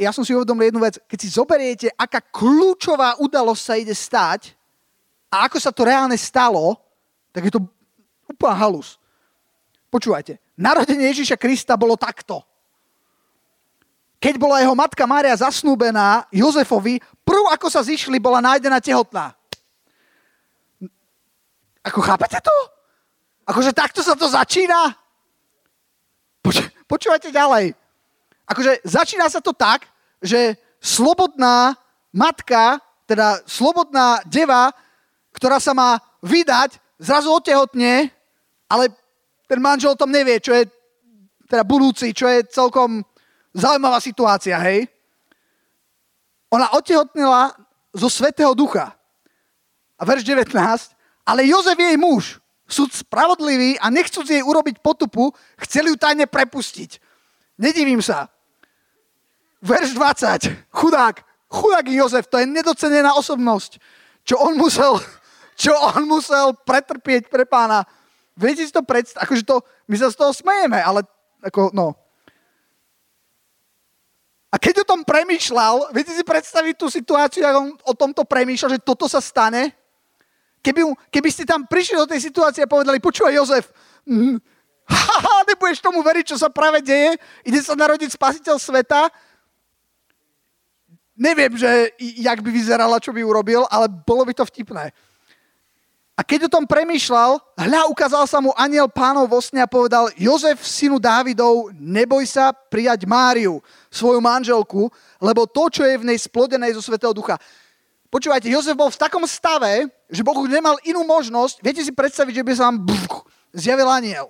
ja 0.00 0.10
som 0.10 0.26
si 0.26 0.34
uvedomil 0.34 0.72
jednu 0.72 0.80
vec, 0.82 0.98
keď 1.06 1.18
si 1.18 1.28
zoberiete, 1.30 1.86
aká 1.94 2.18
kľúčová 2.18 3.20
udalosť 3.22 3.62
sa 3.62 3.74
ide 3.78 3.94
stať 3.94 4.56
a 5.30 5.46
ako 5.46 5.56
sa 5.60 5.70
to 5.70 5.86
reálne 5.86 6.16
stalo, 6.18 6.76
tak 7.30 7.46
je 7.48 7.52
to 7.54 7.60
úplne 8.26 8.56
halus. 8.58 8.98
Počúvajte, 9.92 10.40
narodenie 10.56 11.12
Ježíša 11.12 11.36
Krista 11.36 11.76
bolo 11.76 11.94
takto. 12.00 12.40
Keď 14.22 14.38
bola 14.38 14.62
jeho 14.62 14.78
matka 14.78 15.02
Mária 15.02 15.34
zasnúbená 15.34 16.30
Jozefovi, 16.30 17.02
prv 17.26 17.42
ako 17.50 17.66
sa 17.66 17.82
zišli, 17.82 18.22
bola 18.22 18.38
nájdená 18.38 18.78
tehotná. 18.78 19.34
Ako 21.82 21.98
chápete 21.98 22.38
to? 22.38 22.56
Akože 23.42 23.74
takto 23.74 23.98
sa 24.06 24.14
to 24.14 24.30
začína? 24.30 24.94
Poč- 26.38 26.70
počúvajte 26.86 27.34
ďalej. 27.34 27.74
Akože 28.52 28.84
začína 28.84 29.32
sa 29.32 29.40
to 29.40 29.56
tak, 29.56 29.88
že 30.20 30.60
slobodná 30.76 31.72
matka, 32.12 32.76
teda 33.08 33.40
slobodná 33.48 34.20
deva, 34.28 34.76
ktorá 35.32 35.56
sa 35.56 35.72
má 35.72 35.96
vydať, 36.20 36.76
zrazu 37.00 37.32
otehotne, 37.32 38.12
ale 38.68 38.84
ten 39.48 39.56
manžel 39.56 39.96
o 39.96 40.00
tom 40.00 40.12
nevie, 40.12 40.36
čo 40.36 40.52
je 40.52 40.68
teda 41.48 41.64
budúci, 41.64 42.12
čo 42.12 42.28
je 42.28 42.44
celkom 42.48 43.00
zaujímavá 43.56 44.00
situácia, 44.00 44.56
hej. 44.60 44.84
Ona 46.52 46.76
otehotnila 46.76 47.56
zo 47.92 48.08
Svetého 48.12 48.52
Ducha. 48.52 48.92
A 49.96 50.02
verš 50.04 50.24
19, 50.24 50.52
ale 51.24 51.48
Jozef 51.48 51.76
jej 51.76 51.96
muž, 51.96 52.40
súd 52.68 52.92
spravodlivý 52.92 53.76
a 53.80 53.92
nechcúc 53.92 54.24
jej 54.28 54.40
urobiť 54.40 54.80
potupu, 54.80 55.32
chceli 55.68 55.92
ju 55.92 55.96
tajne 55.96 56.24
prepustiť. 56.28 57.00
Nedivím 57.60 58.00
sa. 58.00 58.32
Verš 59.62 59.94
20, 59.94 60.74
chudák, 60.74 61.22
chudák 61.46 61.86
Jozef, 61.86 62.26
to 62.26 62.42
je 62.42 62.50
nedocenená 62.50 63.14
osobnosť. 63.14 63.78
Čo 64.26 64.42
on 64.42 64.58
musel, 64.58 64.98
čo 65.62 65.70
on 65.70 66.02
musel 66.10 66.50
pretrpieť 66.66 67.30
pre 67.30 67.46
pána. 67.46 67.86
Viete 68.34 68.66
si 68.66 68.74
to 68.74 68.82
predstaviť? 68.82 69.22
Akože 69.22 69.42
to, 69.46 69.62
my 69.86 69.94
sa 69.94 70.10
z 70.10 70.18
toho 70.18 70.34
smejeme, 70.34 70.82
ale 70.82 71.06
ako, 71.46 71.70
no. 71.70 71.94
A 74.52 74.60
keď 74.60 74.84
o 74.84 74.88
tom 74.88 75.00
premýšľal, 75.06 75.94
viete 75.96 76.12
si 76.12 76.20
predstaviť 76.20 76.74
tú 76.76 76.92
situáciu, 76.92 77.46
ako 77.46 77.58
on 77.62 77.70
o 77.88 77.92
tomto 77.96 78.22
premýšľal, 78.26 78.76
že 78.76 78.84
toto 78.84 79.08
sa 79.08 79.22
stane? 79.22 79.72
Keby, 80.60 80.92
keby 81.08 81.28
ste 81.32 81.48
tam 81.48 81.64
prišli 81.64 81.96
do 81.96 82.06
tej 82.10 82.20
situácie 82.20 82.66
a 82.66 82.70
povedali, 82.70 83.00
počúvaj 83.00 83.32
Jozef, 83.32 83.72
mm, 84.04 84.36
haha, 84.92 85.48
nebudeš 85.48 85.80
tomu 85.80 86.04
veriť, 86.04 86.34
čo 86.34 86.36
sa 86.36 86.52
práve 86.52 86.84
deje, 86.84 87.16
ide 87.46 87.60
sa 87.62 87.72
narodiť 87.72 88.12
spasiteľ 88.12 88.60
sveta, 88.60 89.08
neviem, 91.16 91.52
že 91.56 91.92
jak 91.98 92.40
by 92.40 92.50
vyzerala, 92.50 93.00
čo 93.02 93.12
by 93.12 93.24
urobil, 93.24 93.68
ale 93.68 93.88
bolo 93.88 94.24
by 94.24 94.32
to 94.34 94.44
vtipné. 94.48 94.92
A 96.12 96.20
keď 96.20 96.46
o 96.46 96.52
tom 96.60 96.68
premýšľal, 96.68 97.40
hľa 97.56 97.82
ukázal 97.88 98.28
sa 98.28 98.36
mu 98.36 98.52
aniel 98.52 98.84
pánov 98.84 99.32
vo 99.32 99.40
sne 99.40 99.64
a 99.64 99.70
povedal, 99.70 100.12
Jozef, 100.12 100.60
synu 100.60 101.00
Dávidov, 101.00 101.72
neboj 101.72 102.28
sa 102.28 102.52
prijať 102.52 103.08
Máriu, 103.08 103.64
svoju 103.88 104.20
manželku, 104.20 104.92
lebo 105.16 105.48
to, 105.48 105.72
čo 105.72 105.82
je 105.88 105.96
v 105.96 106.06
nej 106.12 106.18
splodené 106.20 106.68
zo 106.76 106.84
Svetého 106.84 107.16
Ducha. 107.16 107.40
Počúvajte, 108.12 108.52
Jozef 108.52 108.76
bol 108.76 108.92
v 108.92 109.00
takom 109.00 109.24
stave, 109.24 109.88
že 110.12 110.20
Boh 110.20 110.36
nemal 110.44 110.76
inú 110.84 111.00
možnosť. 111.00 111.64
Viete 111.64 111.80
si 111.80 111.96
predstaviť, 111.96 112.38
že 112.38 112.44
by 112.44 112.52
sa 112.52 112.68
vám 112.68 112.84
buf, 112.84 113.24
zjavil 113.56 113.88
aniel. 113.88 114.28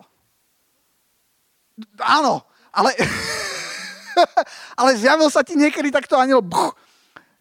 Áno, 1.98 2.46
ale, 2.70 2.94
ale 4.80 4.98
zjavil 4.98 5.28
sa 5.32 5.40
ti 5.46 5.56
niekedy 5.56 5.92
takto 5.92 6.18
aniel. 6.18 6.44
Buf, 6.44 6.76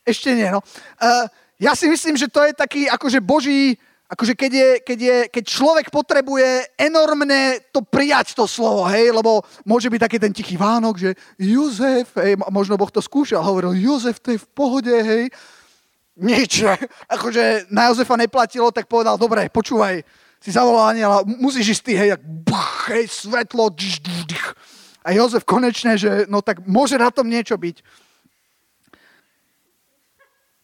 ešte 0.05 0.33
nie, 0.33 0.49
no. 0.49 0.63
Uh, 0.97 1.29
ja 1.61 1.77
si 1.77 1.85
myslím, 1.85 2.17
že 2.17 2.25
to 2.25 2.41
je 2.41 2.57
taký 2.57 2.89
akože 2.89 3.21
boží, 3.21 3.77
akože 4.09 4.33
keď, 4.33 4.51
je, 4.51 4.69
keď, 4.81 4.99
je, 4.99 5.17
keď 5.29 5.43
človek 5.45 5.87
potrebuje 5.87 6.73
enormne 6.75 7.63
to 7.69 7.85
prijať 7.85 8.33
to 8.33 8.49
slovo, 8.49 8.83
hej, 8.89 9.13
lebo 9.13 9.45
môže 9.63 9.87
byť 9.87 10.01
taký 10.01 10.17
ten 10.17 10.33
tichý 10.33 10.57
Vánok, 10.57 10.97
že 10.97 11.09
Jozef, 11.37 12.11
hej, 12.17 12.35
možno 12.49 12.75
Boh 12.75 12.89
to 12.91 12.99
skúšal, 12.99 13.45
hovoril, 13.45 13.77
Jozef, 13.77 14.19
to 14.19 14.35
je 14.35 14.41
v 14.41 14.47
pohode, 14.51 14.91
hej, 14.91 15.29
nič. 16.17 16.65
Akože 17.15 17.71
na 17.71 17.87
Jozefa 17.87 18.19
neplatilo, 18.19 18.73
tak 18.73 18.91
povedal, 18.91 19.15
dobre, 19.15 19.47
počúvaj, 19.47 20.03
si 20.41 20.49
zavolal 20.49 20.97
aniela, 20.97 21.21
musíš 21.23 21.77
ísť 21.77 21.83
ty, 21.85 21.93
hej, 21.95 22.09
jak, 22.17 22.21
buch, 22.25 22.89
hej, 22.89 23.05
svetlo, 23.05 23.69
dž, 23.71 24.01
dž, 24.01 24.17
dž. 24.27 24.35
A 25.01 25.11
Jozef 25.17 25.41
konečne, 25.41 25.97
že 25.97 26.29
no 26.29 26.45
tak 26.45 26.61
môže 26.65 26.93
na 26.97 27.09
tom 27.09 27.25
niečo 27.25 27.57
byť. 27.57 27.81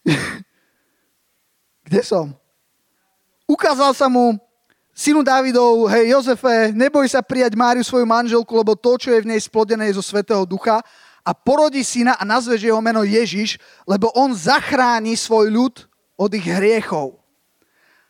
Kde 1.90 2.02
som? 2.06 2.36
Ukázal 3.50 3.96
sa 3.98 4.06
mu 4.12 4.38
synu 4.98 5.24
Dávidov, 5.24 5.88
hej 5.94 6.14
Jozefe, 6.14 6.74
neboj 6.74 7.06
sa 7.06 7.22
prijať 7.22 7.54
Máriu 7.54 7.86
svoju 7.86 8.06
manželku, 8.06 8.50
lebo 8.58 8.74
to, 8.74 8.98
čo 8.98 9.14
je 9.14 9.22
v 9.24 9.30
nej 9.30 9.42
splodené, 9.42 9.88
je 9.90 9.98
zo 10.02 10.04
Svetého 10.04 10.42
Ducha 10.46 10.82
a 11.22 11.32
porodí 11.36 11.86
syna 11.86 12.18
a 12.18 12.24
nazveš 12.26 12.66
jeho 12.66 12.82
meno 12.82 13.06
Ježiš, 13.06 13.62
lebo 13.86 14.10
on 14.18 14.34
zachráni 14.34 15.14
svoj 15.14 15.54
ľud 15.54 15.76
od 16.18 16.32
ich 16.34 16.50
hriechov. 16.50 17.20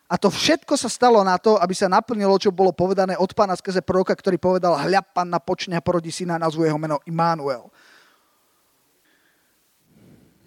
A 0.07 0.15
to 0.15 0.31
všetko 0.31 0.79
sa 0.79 0.87
stalo 0.87 1.19
na 1.19 1.35
to, 1.35 1.59
aby 1.59 1.75
sa 1.75 1.91
naplnilo, 1.91 2.39
čo 2.39 2.55
bolo 2.55 2.71
povedané 2.71 3.19
od 3.19 3.27
pána 3.35 3.59
skrze 3.59 3.83
proroka, 3.83 4.15
ktorý 4.15 4.39
povedal, 4.39 4.79
hľa, 4.79 5.03
panna 5.03 5.39
počne 5.43 5.75
a 5.75 5.83
porodí 5.83 6.15
syna 6.15 6.39
nazvu 6.39 6.63
jeho 6.63 6.79
meno 6.79 7.03
Immanuel. 7.03 7.67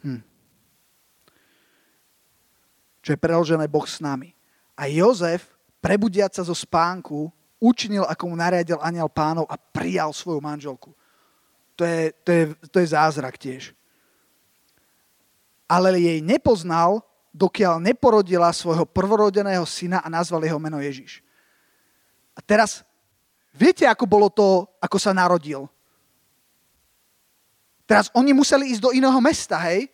Hm. 0.01 0.25
Čo 3.05 3.11
je 3.13 3.19
preložené 3.21 3.69
Boh 3.69 3.85
s 3.85 4.01
nami. 4.01 4.33
A 4.81 4.89
Jozef, 4.89 5.53
prebudiať 5.85 6.41
sa 6.41 6.43
zo 6.49 6.57
spánku, 6.57 7.29
učinil, 7.61 8.09
ako 8.09 8.33
mu 8.33 8.37
nariadil 8.41 8.81
aniel 8.81 9.13
pánov 9.13 9.45
a 9.45 9.61
prijal 9.61 10.17
svoju 10.17 10.41
manželku 10.41 10.97
to 11.81 11.89
je, 11.89 12.13
to 12.13 12.31
je, 12.33 12.45
to 12.69 12.77
je 12.85 12.93
zázrak 12.93 13.41
tiež. 13.41 13.73
Ale 15.65 15.97
jej 15.97 16.21
nepoznal, 16.21 17.01
dokiaľ 17.31 17.79
neporodila 17.79 18.51
svojho 18.51 18.87
prvorodeného 18.87 19.63
syna 19.63 20.03
a 20.03 20.11
nazval 20.11 20.43
jeho 20.43 20.59
meno 20.59 20.83
Ježiš. 20.83 21.23
A 22.35 22.43
teraz, 22.43 22.83
viete, 23.55 23.87
ako 23.87 24.05
bolo 24.07 24.29
to, 24.31 24.67
ako 24.83 24.99
sa 24.99 25.15
narodil? 25.15 25.71
Teraz 27.87 28.11
oni 28.15 28.31
museli 28.31 28.71
ísť 28.71 28.83
do 28.83 28.95
iného 28.95 29.19
mesta, 29.19 29.59
hej? 29.67 29.91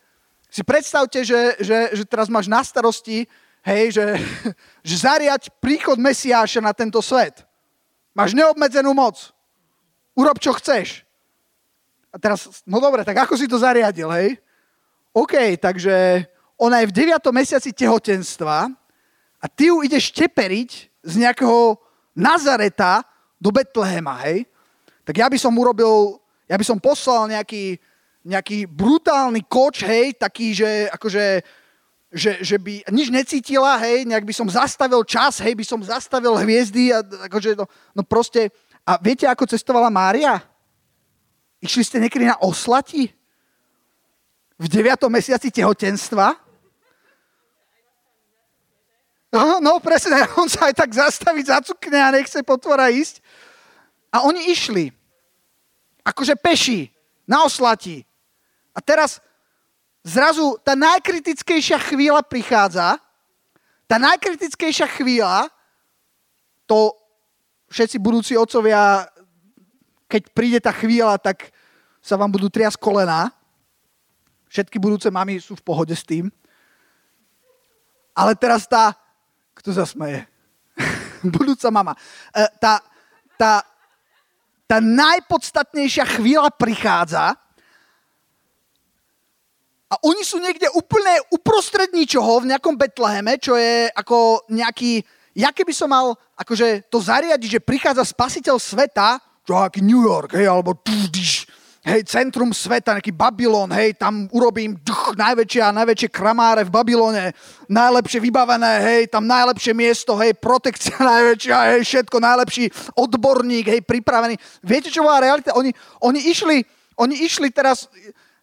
Si 0.53 0.61
predstavte, 0.61 1.25
že, 1.25 1.57
že, 1.61 1.97
že 1.97 2.03
teraz 2.05 2.29
máš 2.29 2.45
na 2.45 2.61
starosti, 2.61 3.25
hej, 3.65 3.97
že, 3.97 4.05
že 4.87 4.95
zariať 5.01 5.49
príchod 5.57 5.97
Mesiáša 5.97 6.61
na 6.61 6.73
tento 6.73 7.01
svet. 7.01 7.41
Máš 8.13 8.33
neobmedzenú 8.33 8.93
moc. 8.93 9.33
Urob, 10.17 10.41
čo 10.41 10.53
chceš. 10.57 11.05
A 12.09 12.17
teraz, 12.17 12.63
no 12.65 12.81
dobre, 12.81 13.05
tak 13.05 13.17
ako 13.27 13.37
si 13.37 13.45
to 13.45 13.61
zariadil, 13.61 14.09
hej? 14.09 14.41
OK, 15.13 15.57
takže 15.57 16.25
ona 16.57 16.81
je 16.81 16.89
v 16.89 17.13
9. 17.13 17.21
mesiaci 17.29 17.69
tehotenstva 17.69 18.73
a 19.37 19.45
ty 19.45 19.69
ju 19.69 19.85
ideš 19.85 20.09
teperiť 20.09 20.69
z 21.05 21.13
nejakého 21.21 21.77
Nazareta 22.17 23.05
do 23.37 23.53
Betlehema, 23.53 24.17
hej? 24.25 24.49
Tak 25.05 25.13
ja 25.21 25.29
by 25.29 25.37
som 25.37 25.53
urobil, 25.53 26.17
ja 26.49 26.57
by 26.57 26.65
som 26.65 26.81
poslal 26.81 27.29
nejaký, 27.29 27.77
nejaký 28.25 28.65
brutálny 28.65 29.45
koč, 29.45 29.85
hej, 29.85 30.17
taký, 30.17 30.57
že 30.57 30.89
akože, 30.89 31.45
že, 32.09 32.31
že 32.41 32.57
by 32.57 32.89
nič 32.89 33.13
necítila, 33.13 33.77
hej, 33.85 34.09
nejak 34.09 34.25
by 34.25 34.33
som 34.33 34.49
zastavil 34.49 35.05
čas, 35.05 35.37
hej, 35.45 35.53
by 35.53 35.63
som 35.63 35.79
zastavil 35.85 36.33
hviezdy 36.41 36.89
a 36.89 37.05
akože, 37.05 37.53
no, 37.53 37.69
no 37.93 38.01
proste, 38.01 38.49
a 38.81 38.97
viete, 38.97 39.29
ako 39.29 39.45
cestovala 39.45 39.93
Mária? 39.93 40.41
Išli 41.61 41.83
ste 41.85 42.01
niekedy 42.01 42.25
na 42.25 42.41
oslati? 42.41 43.13
V 44.57 44.65
9. 44.65 44.97
mesiaci 45.13 45.53
tehotenstva? 45.53 46.46
No, 49.37 49.61
no 49.61 49.77
presne, 49.77 50.25
on 50.41 50.49
sa 50.49 50.73
aj 50.73 50.81
tak 50.81 50.89
zastaviť 50.97 51.45
zacukne 51.53 51.99
a 52.01 52.09
nechce 52.09 52.41
potvora 52.41 52.89
ísť. 52.89 53.21
A 54.09 54.25
oni 54.25 54.49
išli. 54.49 54.89
Akože 56.01 56.33
peši. 56.33 56.89
Na 57.27 57.43
oslati. 57.45 58.01
A 58.73 58.79
teraz 58.79 59.19
zrazu 60.01 60.57
tá 60.63 60.73
najkritickejšia 60.73 61.77
chvíľa 61.91 62.23
prichádza. 62.23 62.97
Tá 63.85 63.95
najkritickejšia 63.99 64.87
chvíľa, 64.99 65.51
to 66.67 66.91
všetci 67.71 67.99
budúci 67.99 68.33
otcovia, 68.35 69.07
keď 70.07 70.21
príde 70.31 70.59
tá 70.63 70.71
chvíľa, 70.71 71.19
tak 71.19 71.51
sa 71.99 72.15
vám 72.15 72.31
budú 72.31 72.47
triasť 72.47 72.79
kolená. 72.79 73.31
Všetky 74.47 74.79
budúce 74.79 75.11
mamy 75.11 75.39
sú 75.43 75.59
v 75.59 75.63
pohode 75.67 75.91
s 75.91 76.03
tým. 76.07 76.31
Ale 78.15 78.35
teraz 78.39 78.63
tá, 78.67 78.95
kto 79.57 79.73
sa 79.73 79.83
smeje? 79.83 80.23
Budúca 81.35 81.73
mama. 81.73 81.97
E, 82.29 82.45
tá, 82.61 82.79
tá, 83.35 83.65
tá 84.69 84.77
najpodstatnejšia 84.77 86.05
chvíľa 86.17 86.53
prichádza 86.53 87.33
a 89.87 89.95
oni 90.03 90.19
sú 90.19 90.43
niekde 90.43 90.67
úplne 90.75 91.15
uprostred 91.31 91.95
ničoho 91.95 92.43
v 92.43 92.51
nejakom 92.51 92.75
Betleheme, 92.75 93.39
čo 93.39 93.55
je 93.55 93.87
ako 93.95 94.43
nejaký, 94.51 94.99
ja 95.31 95.55
keby 95.55 95.71
som 95.71 95.87
mal 95.87 96.11
akože 96.35 96.91
to 96.91 96.99
zariadiť, 96.99 97.49
že 97.57 97.63
prichádza 97.63 98.03
spasiteľ 98.03 98.59
sveta, 98.59 99.23
čo 99.47 99.55
aký 99.55 99.79
New 99.79 100.03
York, 100.03 100.35
hej, 100.35 100.51
alebo 100.51 100.75
hej, 101.87 102.03
centrum 102.03 102.51
sveta, 102.51 102.99
nejaký 102.99 103.15
Babylon, 103.15 103.71
hej, 103.71 103.95
tam 103.95 104.27
urobím 104.35 104.75
duch, 104.83 105.15
najväčšie 105.15 105.61
a 105.63 105.71
najväčšie 105.71 106.09
kramáre 106.11 106.67
v 106.67 106.73
Babylone, 106.75 107.31
najlepšie 107.71 108.19
vybavené, 108.19 108.73
hej, 108.83 109.01
tam 109.07 109.23
najlepšie 109.23 109.71
miesto, 109.71 110.19
hej, 110.19 110.35
protekcia 110.35 110.99
najväčšia, 111.15 111.57
hej, 111.73 111.81
všetko, 111.87 112.19
najlepší 112.19 112.65
odborník, 112.99 113.71
hej, 113.71 113.81
pripravený. 113.87 114.35
Viete, 114.59 114.91
čo 114.91 115.07
bola 115.07 115.23
realita? 115.23 115.55
Oni, 115.55 115.71
oni, 116.03 116.19
išli, 116.27 116.67
oni 116.99 117.23
išli 117.23 117.47
teraz 117.55 117.87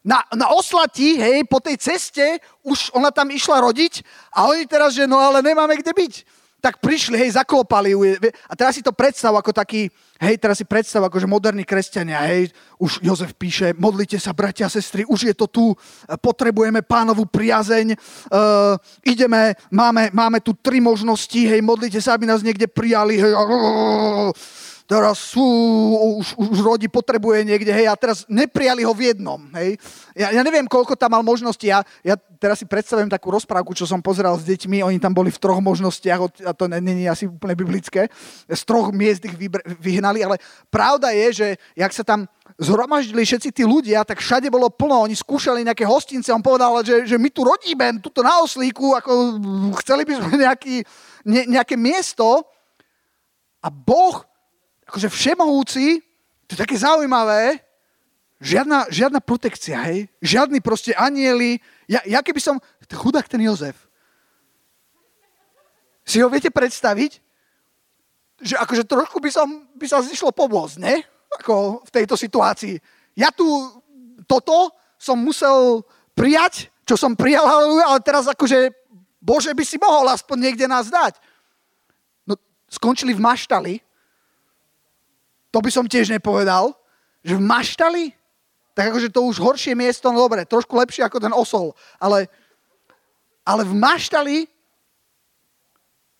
na, 0.01 0.25
na 0.33 0.49
oslati, 0.53 1.21
hej, 1.21 1.45
po 1.45 1.61
tej 1.61 1.77
ceste, 1.77 2.41
už 2.65 2.97
ona 2.97 3.13
tam 3.13 3.29
išla 3.29 3.61
rodiť 3.61 4.05
a 4.33 4.49
oni 4.49 4.65
teraz, 4.65 4.97
že 4.97 5.05
no 5.05 5.21
ale 5.21 5.45
nemáme 5.45 5.77
kde 5.77 5.93
byť 5.93 6.13
tak 6.65 6.81
prišli, 6.81 7.21
hej, 7.21 7.37
zaklopali. 7.37 7.93
A 8.49 8.57
teraz 8.57 8.81
si 8.81 8.81
to 8.81 8.89
predstav 8.97 9.37
ako 9.37 9.53
taký, 9.53 9.93
hej, 10.17 10.41
teraz 10.41 10.57
si 10.57 10.65
predstav 10.65 11.05
ako, 11.05 11.21
že 11.21 11.29
moderní 11.29 11.61
kresťania, 11.61 12.25
hej, 12.25 12.49
už 12.81 13.05
Jozef 13.05 13.37
píše, 13.37 13.77
modlite 13.77 14.17
sa, 14.17 14.33
bratia 14.33 14.65
a 14.65 14.73
sestry, 14.73 15.05
už 15.05 15.29
je 15.29 15.35
to 15.37 15.45
tu, 15.45 15.77
potrebujeme 16.25 16.81
pánovú 16.81 17.29
priazeň, 17.29 17.93
uh, 17.93 18.81
ideme, 19.05 19.53
máme, 19.69 20.09
máme 20.17 20.41
tu 20.41 20.57
tri 20.57 20.81
možnosti, 20.81 21.37
hej, 21.37 21.61
modlite 21.61 22.01
sa, 22.01 22.17
aby 22.17 22.25
nás 22.25 22.41
niekde 22.41 22.65
prijali, 22.65 23.21
hej, 23.21 23.37
teraz 24.85 25.33
sú, 25.33 25.45
už, 26.21 26.37
už 26.37 26.59
rodi 26.61 26.93
potrebuje 26.93 27.49
niekde, 27.49 27.73
hej, 27.73 27.89
a 27.89 27.97
teraz 27.97 28.29
neprijali 28.29 28.85
ho 28.85 28.93
v 28.93 29.13
jednom, 29.13 29.41
hej. 29.57 29.81
Ja, 30.13 30.29
ja 30.29 30.45
neviem, 30.45 30.69
koľko 30.69 30.93
tam 30.93 31.17
mal 31.17 31.25
možností, 31.25 31.73
ja, 31.73 31.81
ja 32.05 32.21
teraz 32.37 32.61
si 32.61 32.69
predstavujem 32.69 33.09
takú 33.09 33.33
rozprávku, 33.33 33.73
čo 33.73 33.89
som 33.89 34.05
pozeral 34.05 34.37
s 34.37 34.45
deťmi, 34.45 34.85
oni 34.85 35.01
tam 35.01 35.17
boli 35.17 35.33
v 35.33 35.41
troch 35.41 35.57
možnostiach, 35.65 36.45
a 36.45 36.53
to 36.53 36.69
není 36.69 37.09
asi 37.09 37.25
úplne 37.25 37.57
biblické, 37.57 38.13
z 38.45 38.63
troch 38.69 38.93
miest 38.93 39.25
ich 39.25 39.33
vyhnali, 39.81 40.21
ale 40.21 40.37
pravda 40.69 41.17
je, 41.17 41.27
že 41.33 41.47
jak 41.73 41.93
sa 41.97 42.05
tam 42.05 42.29
zhromaždili 42.61 43.25
všetci 43.25 43.57
tí 43.57 43.65
ľudia, 43.65 44.05
tak 44.05 44.21
všade 44.21 44.53
bolo 44.53 44.69
plno, 44.69 45.09
oni 45.09 45.17
skúšali 45.17 45.65
nejaké 45.65 45.89
hostince, 45.89 46.29
on 46.29 46.45
povedal, 46.45 46.85
že, 46.85 47.09
že 47.09 47.17
my 47.17 47.33
tu 47.33 47.41
rodíme, 47.41 48.05
tuto 48.05 48.21
na 48.21 48.45
oslíku, 48.45 48.93
ako 49.01 49.41
chceli 49.81 50.05
by 50.05 50.13
sme 50.21 50.45
nejaký, 50.45 50.85
ne, 51.25 51.43
nejaké 51.49 51.81
miesto 51.81 52.45
a 53.65 53.73
Boh 53.73 54.34
akože 54.89 55.09
všemohúci, 55.09 56.01
to 56.45 56.51
je 56.55 56.61
také 56.61 56.77
zaujímavé, 56.77 57.61
žiadna, 58.41 58.87
žiadna 58.93 59.21
protekcia, 59.25 59.81
hej? 59.89 60.07
Žiadny 60.21 60.61
proste 60.61 60.93
anieli. 60.93 61.57
Ja, 61.89 62.05
ja 62.05 62.21
keby 62.21 62.41
som, 62.41 62.61
chudák 62.85 63.25
ten 63.25 63.41
Jozef, 63.41 63.77
si 66.05 66.21
ho 66.21 66.29
viete 66.29 66.53
predstaviť? 66.53 67.25
Že 68.45 68.55
akože 68.61 68.85
trošku 68.85 69.25
by, 69.25 69.31
som, 69.33 69.49
by 69.73 69.87
sa 69.89 70.05
zišlo 70.05 70.29
pomôcť, 70.37 70.77
ne? 70.81 71.01
Ako 71.41 71.81
v 71.89 71.91
tejto 71.91 72.15
situácii. 72.15 72.77
Ja 73.17 73.33
tu 73.33 73.47
toto 74.29 74.73
som 75.01 75.21
musel 75.21 75.85
prijať, 76.13 76.69
čo 76.85 76.97
som 76.97 77.17
prijal, 77.17 77.45
ale 77.45 78.01
teraz 78.05 78.29
akože 78.29 78.73
Bože 79.25 79.57
by 79.57 79.65
si 79.65 79.81
mohol 79.81 80.05
aspoň 80.13 80.37
niekde 80.37 80.69
nás 80.69 80.93
dať. 80.93 81.17
No, 82.29 82.37
skončili 82.69 83.17
v 83.17 83.25
maštali, 83.25 83.81
to 85.55 85.63
by 85.63 85.71
som 85.71 85.87
tiež 85.87 86.11
nepovedal, 86.11 86.75
že 87.23 87.39
v 87.39 87.47
maštali, 87.47 88.11
tak 88.75 88.91
akože 88.91 89.15
to 89.15 89.23
už 89.23 89.39
horšie 89.39 89.79
miesto, 89.79 90.11
no 90.11 90.27
dobre, 90.27 90.43
trošku 90.43 90.75
lepšie 90.75 91.07
ako 91.07 91.23
ten 91.23 91.31
osol, 91.31 91.79
ale, 92.03 92.27
ale 93.47 93.63
v 93.63 93.71
maštali 93.79 94.37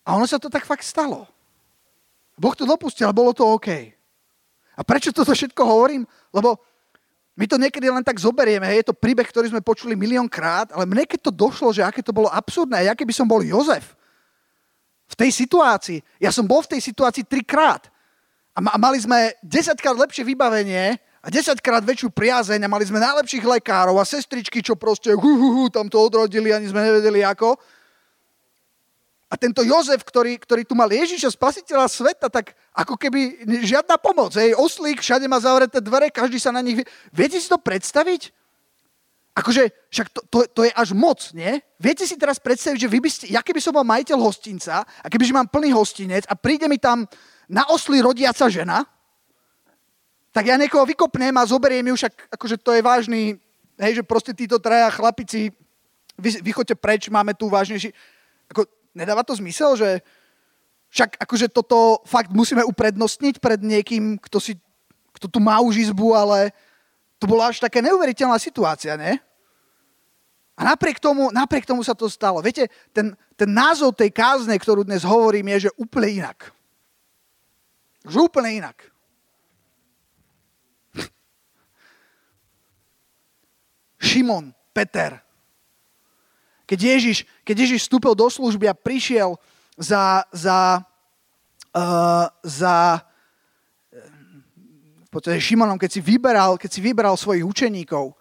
a 0.07 0.15
ono 0.15 0.23
sa 0.23 0.39
to 0.39 0.47
tak 0.47 0.63
fakt 0.63 0.87
stalo. 0.87 1.27
Boh 2.39 2.55
to 2.55 2.63
dopustil 2.63 3.11
bolo 3.11 3.35
to 3.35 3.43
OK. 3.43 3.91
A 4.75 4.81
prečo 4.87 5.11
toto 5.11 5.35
všetko 5.35 5.59
hovorím? 5.67 6.07
Lebo 6.31 6.55
my 7.35 7.43
to 7.47 7.59
niekedy 7.59 7.91
len 7.91 8.03
tak 8.03 8.15
zoberieme, 8.15 8.63
hej, 8.71 8.83
je 8.83 8.87
to 8.91 8.95
príbeh, 8.95 9.27
ktorý 9.27 9.51
sme 9.51 9.59
počuli 9.59 9.99
miliónkrát, 9.99 10.71
ale 10.71 10.87
mne 10.87 11.03
keď 11.03 11.27
to 11.27 11.31
došlo, 11.35 11.75
že 11.75 11.83
aké 11.83 11.99
to 11.99 12.15
bolo 12.15 12.31
absurdné, 12.31 12.87
ja 12.87 12.95
keby 12.95 13.11
som 13.11 13.27
bol 13.27 13.43
Jozef 13.43 13.99
v 15.11 15.15
tej 15.19 15.31
situácii, 15.35 15.99
ja 16.23 16.31
som 16.31 16.47
bol 16.47 16.63
v 16.63 16.75
tej 16.75 16.81
situácii 16.87 17.27
trikrát, 17.27 17.91
a 18.55 18.79
mali 18.79 18.97
sme 19.03 19.35
10 19.43 19.75
krát 19.83 19.99
lepšie 19.99 20.23
vybavenie 20.23 20.95
a 21.19 21.27
10 21.27 21.59
krát 21.59 21.83
väčšiu 21.83 22.07
priazeň 22.15 22.63
a 22.63 22.71
mali 22.71 22.87
sme 22.87 23.03
najlepších 23.03 23.43
lekárov 23.43 23.99
a 23.99 24.07
sestričky, 24.07 24.63
čo 24.63 24.79
proste 24.79 25.11
hu, 25.11 25.31
hu, 25.35 25.49
hu, 25.51 25.63
tam 25.67 25.91
to 25.91 25.99
odrodili, 25.99 26.55
ani 26.55 26.71
sme 26.71 26.79
nevedeli 26.79 27.19
ako. 27.19 27.59
A 29.27 29.35
tento 29.35 29.65
Jozef, 29.65 30.05
ktorý, 30.07 30.39
ktorý 30.39 30.63
tu 30.63 30.77
mal 30.77 30.87
Ježiša, 30.87 31.35
spasiteľa 31.35 31.91
sveta, 31.91 32.31
tak 32.31 32.55
ako 32.71 32.95
keby 32.95 33.43
žiadna 33.67 33.99
pomoc. 33.99 34.31
Hej, 34.37 34.55
oslík, 34.55 35.03
všade 35.03 35.27
má 35.27 35.41
zavreté 35.41 35.83
dvere, 35.83 36.07
každý 36.07 36.39
sa 36.39 36.55
na 36.55 36.63
nich... 36.63 36.79
Viete 37.11 37.35
si 37.35 37.49
to 37.51 37.59
predstaviť? 37.59 38.31
Akože, 39.35 39.91
však 39.91 40.07
to, 40.15 40.21
to, 40.31 40.37
to 40.47 40.61
je 40.63 40.71
až 40.71 40.95
moc, 40.95 41.19
nie? 41.35 41.59
Viete 41.75 42.07
si 42.07 42.15
teraz 42.15 42.39
predstaviť, 42.39 42.79
že 42.79 42.91
vy 42.91 42.99
by 43.03 43.09
ste, 43.11 43.25
ja 43.27 43.43
keby 43.43 43.59
som 43.59 43.75
bol 43.75 43.83
majiteľ 43.83 44.15
hostinca 44.23 44.87
a 44.87 45.05
kebyže 45.11 45.35
mám 45.35 45.51
plný 45.51 45.75
hostinec 45.75 46.23
a 46.31 46.39
príde 46.39 46.71
mi 46.71 46.79
tam 46.79 47.03
na 47.51 47.67
osli 47.67 47.99
rodiaca 47.99 48.47
žena, 48.47 48.87
tak 50.31 50.47
ja 50.47 50.55
niekoho 50.55 50.87
vykopnem 50.87 51.35
a 51.35 51.47
zoberiem 51.47 51.91
ju, 51.91 51.95
však 51.99 52.31
akože 52.31 52.55
to 52.63 52.75
je 52.75 52.81
vážny, 52.83 53.21
hej, 53.75 53.99
že 53.99 54.03
proste 54.07 54.31
títo 54.31 54.55
traja 54.59 54.87
chlapici, 54.91 55.51
vy, 56.15 56.29
vy 56.39 56.51
choďte 56.55 56.75
preč, 56.79 57.11
máme 57.11 57.35
tu 57.35 57.51
vážnejší... 57.51 57.91
Ako, 58.51 58.63
nedáva 58.95 59.27
to 59.27 59.35
zmysel, 59.35 59.75
že 59.75 59.99
však 60.95 61.19
akože 61.19 61.51
toto 61.51 61.99
fakt 62.07 62.31
musíme 62.31 62.63
uprednostniť 62.63 63.43
pred 63.43 63.59
niekým, 63.59 64.15
kto, 64.15 64.39
si, 64.39 64.55
kto 65.11 65.27
tu 65.27 65.43
má 65.43 65.59
už 65.59 65.91
izbu, 65.91 66.15
ale 66.15 66.55
to 67.19 67.25
bola 67.27 67.51
až 67.51 67.63
taká 67.63 67.79
neuveriteľná 67.79 68.35
situácia, 68.39 68.99
ne? 68.99 69.19
A 70.55 70.63
napriek 70.63 71.03
tomu, 71.03 71.31
napriek 71.35 71.67
tomu 71.67 71.83
sa 71.83 71.91
to 71.91 72.07
stalo. 72.07 72.39
Viete, 72.39 72.71
ten, 72.95 73.11
ten 73.35 73.49
názov 73.51 73.91
tej 73.91 74.11
kázne, 74.15 74.55
ktorú 74.55 74.87
dnes 74.87 75.03
hovorím, 75.03 75.51
je, 75.55 75.67
že 75.67 75.75
úplne 75.75 76.23
inak. 76.23 76.55
Už 78.07 78.31
úplne 78.31 78.63
inak. 78.63 78.79
Šimon, 83.99 84.55
Peter. 84.71 85.19
Keď 86.65 86.79
Ježiš, 86.79 87.17
keď 87.43 87.55
Ježiš 87.67 87.85
vstúpil 87.85 88.15
do 88.15 88.31
služby 88.31 88.71
a 88.71 88.73
prišiel 88.73 89.35
za, 89.75 90.23
za, 90.31 90.81
uh, 91.75 92.31
za 92.41 93.03
podstate 95.15 95.39
Šimonom, 95.39 95.79
keď 95.79 95.89
si 95.95 96.01
vyberal, 96.03 96.59
keď 96.59 96.69
si 96.69 96.79
vyberal 96.83 97.15
svojich 97.15 97.47
učeníkov, 97.47 98.11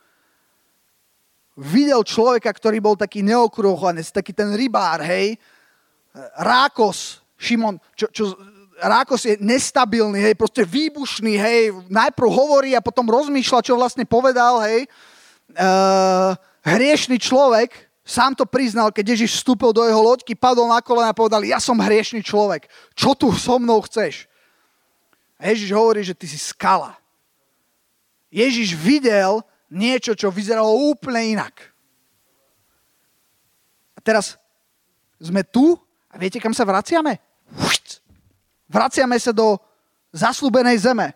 videl 1.59 2.03
človeka, 2.03 2.51
ktorý 2.51 2.79
bol 2.79 2.95
taký 2.95 3.23
neokruhovanec, 3.27 4.07
taký 4.11 4.31
ten 4.31 4.55
rybár, 4.55 5.03
hej, 5.03 5.39
Rákos, 6.39 7.19
Šimon, 7.35 7.83
čo, 7.99 8.07
čo 8.15 8.39
Rákos 8.79 9.27
je 9.27 9.35
nestabilný, 9.43 10.23
hej, 10.23 10.35
proste 10.39 10.63
výbušný, 10.63 11.35
hej, 11.39 11.75
najprv 11.91 12.29
hovorí 12.31 12.71
a 12.75 12.83
potom 12.83 13.07
rozmýšľa, 13.07 13.67
čo 13.67 13.79
vlastne 13.79 14.07
povedal, 14.07 14.63
hej. 14.67 14.87
Uh, 15.55 16.35
hriešný 16.67 17.19
človek, 17.23 17.71
sám 18.03 18.35
to 18.35 18.47
priznal, 18.47 18.91
keď 18.91 19.15
Ježiš 19.15 19.43
vstúpil 19.43 19.71
do 19.71 19.87
jeho 19.87 20.03
loďky, 20.03 20.35
padol 20.35 20.71
na 20.71 20.83
kolena 20.83 21.15
a 21.15 21.17
povedal, 21.17 21.47
ja 21.47 21.63
som 21.63 21.79
hriešný 21.79 22.23
človek, 22.23 22.67
čo 22.99 23.15
tu 23.15 23.31
so 23.35 23.63
mnou 23.63 23.83
chceš? 23.87 24.27
Ježiš 25.45 25.71
hovorí, 25.77 26.01
že 26.01 26.17
ty 26.17 26.25
si 26.25 26.41
skala. 26.41 26.97
Ježiš 28.33 28.73
videl 28.73 29.45
niečo, 29.69 30.17
čo 30.17 30.33
vyzeralo 30.33 30.73
úplne 30.89 31.37
inak. 31.37 31.53
A 33.93 34.01
teraz 34.01 34.41
sme 35.21 35.45
tu 35.45 35.77
a 36.09 36.17
viete, 36.17 36.41
kam 36.41 36.57
sa 36.57 36.65
vraciame? 36.65 37.21
Vraciame 38.71 39.21
sa 39.21 39.31
do 39.31 39.61
zaslúbenej 40.15 40.81
zeme. 40.81 41.13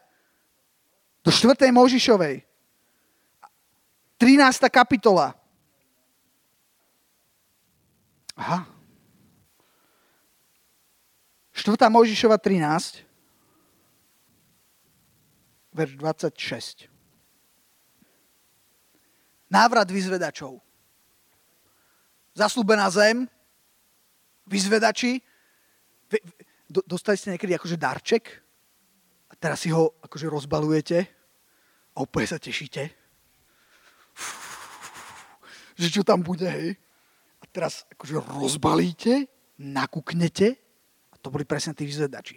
do 1.25 1.33
4. 1.35 1.59
Možišovej. 1.73 2.45
13. 4.19 4.69
kapitola. 4.71 5.35
Aha. 8.39 8.67
4. 11.57 11.75
Možišova 11.91 12.39
13, 12.39 13.08
verš 15.73 15.93
26. 15.97 16.89
Návrat 19.49 19.89
vyzvedačov. 19.89 20.61
Zaslúbená 22.37 22.87
zem, 22.93 23.25
vyzvedači. 24.47 25.21
Dostali 26.69 27.17
ste 27.17 27.33
niekedy 27.37 27.57
akože 27.57 27.81
darček 27.81 28.25
a 29.29 29.35
teraz 29.37 29.65
si 29.65 29.73
ho 29.73 29.97
akože 30.05 30.29
rozbalujete 30.29 30.99
a 31.97 31.99
úplne 32.05 32.29
sa 32.29 32.37
tešíte. 32.37 32.93
Že 35.79 35.89
čo 35.89 36.03
tam 36.05 36.21
bude, 36.21 36.45
hej? 36.45 36.77
A 37.41 37.45
teraz 37.49 37.89
akože 37.89 38.21
rozbalíte, 38.21 39.31
nakúknete 39.63 40.61
a 41.11 41.15
to 41.17 41.33
boli 41.33 41.49
presne 41.49 41.73
tí 41.73 41.89
vyzvedači. 41.89 42.37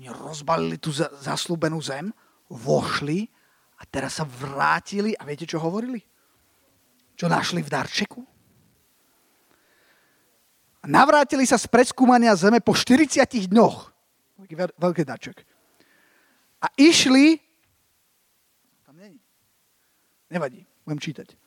Oni 0.00 0.08
rozbalili 0.10 0.80
tú 0.80 0.90
zaslúbenú 0.96 1.78
zem, 1.84 2.10
vošli 2.52 3.24
a 3.80 3.82
teraz 3.88 4.20
sa 4.20 4.28
vrátili 4.28 5.16
a 5.16 5.24
viete, 5.24 5.48
čo 5.48 5.56
hovorili? 5.56 5.98
Čo 7.16 7.26
našli 7.32 7.64
v 7.64 7.72
darčeku? 7.72 8.20
A 10.82 10.86
navrátili 10.90 11.46
sa 11.46 11.56
z 11.56 11.70
preskúmania 11.70 12.34
zeme 12.34 12.58
po 12.58 12.74
40 12.74 13.22
dňoch. 13.48 13.76
Taký 14.42 14.54
veľký 14.74 15.02
daček. 15.06 15.46
A 16.58 16.66
išli... 16.74 17.38
Tam 18.82 18.98
není. 18.98 19.22
Nevadí, 20.26 20.66
budem 20.82 20.98
čítať. 20.98 21.38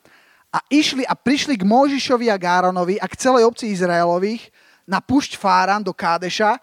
A 0.56 0.64
išli 0.72 1.04
a 1.04 1.12
prišli 1.20 1.60
k 1.60 1.68
Mojžišovi 1.68 2.32
a 2.32 2.40
Gáronovi 2.40 2.96
a 2.96 3.06
k 3.12 3.20
celej 3.20 3.44
obci 3.44 3.76
Izraelových 3.76 4.48
na 4.88 5.04
pušť 5.04 5.36
Fáran 5.36 5.84
do 5.84 5.92
Kádeša 5.92 6.56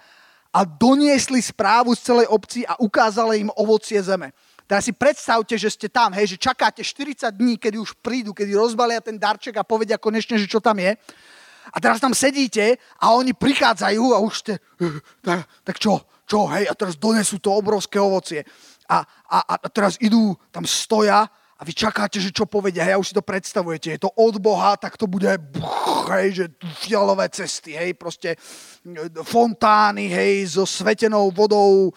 a 0.53 0.69
doniesli 0.69 1.41
správu 1.41 1.97
z 1.97 2.01
celej 2.13 2.27
obci 2.29 2.69
a 2.69 2.77
ukázali 2.77 3.49
im 3.49 3.51
ovocie 3.57 3.97
zeme. 4.05 4.37
Teraz 4.69 4.85
si 4.85 4.93
predstavte, 4.93 5.57
že 5.59 5.69
ste 5.73 5.89
tam, 5.89 6.13
hej, 6.13 6.37
že 6.37 6.39
čakáte 6.41 6.85
40 6.85 7.33
dní, 7.33 7.57
kedy 7.57 7.77
už 7.81 7.99
prídu, 8.01 8.37
kedy 8.37 8.57
rozbalia 8.57 9.01
ten 9.01 9.17
darček 9.17 9.57
a 9.59 9.67
povedia 9.67 9.97
konečne, 10.01 10.37
že 10.37 10.49
čo 10.49 10.61
tam 10.61 10.79
je. 10.79 10.97
A 11.73 11.77
teraz 11.81 12.01
tam 12.01 12.13
sedíte 12.13 12.77
a 13.01 13.13
oni 13.17 13.33
prichádzajú 13.33 14.05
a 14.13 14.19
už 14.23 14.35
ste, 14.39 14.55
tak, 15.25 15.49
tak 15.65 15.77
čo, 15.77 16.05
čo, 16.29 16.49
hej, 16.53 16.69
a 16.69 16.75
teraz 16.77 16.97
donesú 16.97 17.41
to 17.41 17.53
obrovské 17.53 18.01
ovocie. 18.01 18.45
A, 18.89 19.05
a, 19.29 19.39
a 19.57 19.67
teraz 19.69 19.97
idú, 20.01 20.37
tam 20.53 20.69
stoja 20.69 21.29
a 21.63 21.65
vy 21.65 21.79
čakáte, 21.79 22.19
že 22.19 22.35
čo 22.35 22.43
povedia, 22.43 22.83
hej, 22.83 22.99
a 22.99 23.03
už 23.03 23.15
si 23.15 23.15
to 23.15 23.23
predstavujete, 23.23 23.95
je 23.95 24.03
to 24.03 24.11
od 24.19 24.35
Boha, 24.43 24.75
tak 24.75 24.99
to 24.99 25.07
bude, 25.07 25.31
buch, 25.55 26.11
hej, 26.11 26.35
že 26.35 26.45
fialové 26.83 27.31
cesty, 27.31 27.79
hej, 27.79 27.95
proste 27.95 28.35
fontány, 29.23 30.11
hej, 30.11 30.59
so 30.59 30.67
svetenou 30.67 31.31
vodou 31.31 31.95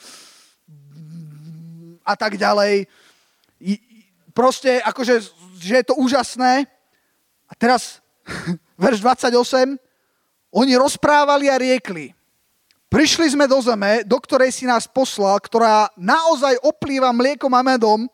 a 2.06 2.14
tak 2.14 2.38
ďalej. 2.38 2.86
Proste, 4.38 4.86
akože, 4.86 5.34
že 5.58 5.74
je 5.82 5.86
to 5.90 5.98
úžasné. 5.98 6.70
A 7.50 7.54
teraz 7.58 8.06
verš 8.78 9.02
28, 9.02 9.82
oni 10.54 10.74
rozprávali 10.78 11.50
a 11.50 11.58
riekli, 11.58 12.14
prišli 12.86 13.34
sme 13.34 13.50
do 13.50 13.58
zeme, 13.66 14.06
do 14.06 14.22
ktorej 14.22 14.54
si 14.54 14.70
nás 14.70 14.86
poslal, 14.86 15.42
ktorá 15.42 15.90
naozaj 15.98 16.54
oplýva 16.62 17.10
mliekom 17.10 17.50
a 17.50 17.66
medom 17.66 18.06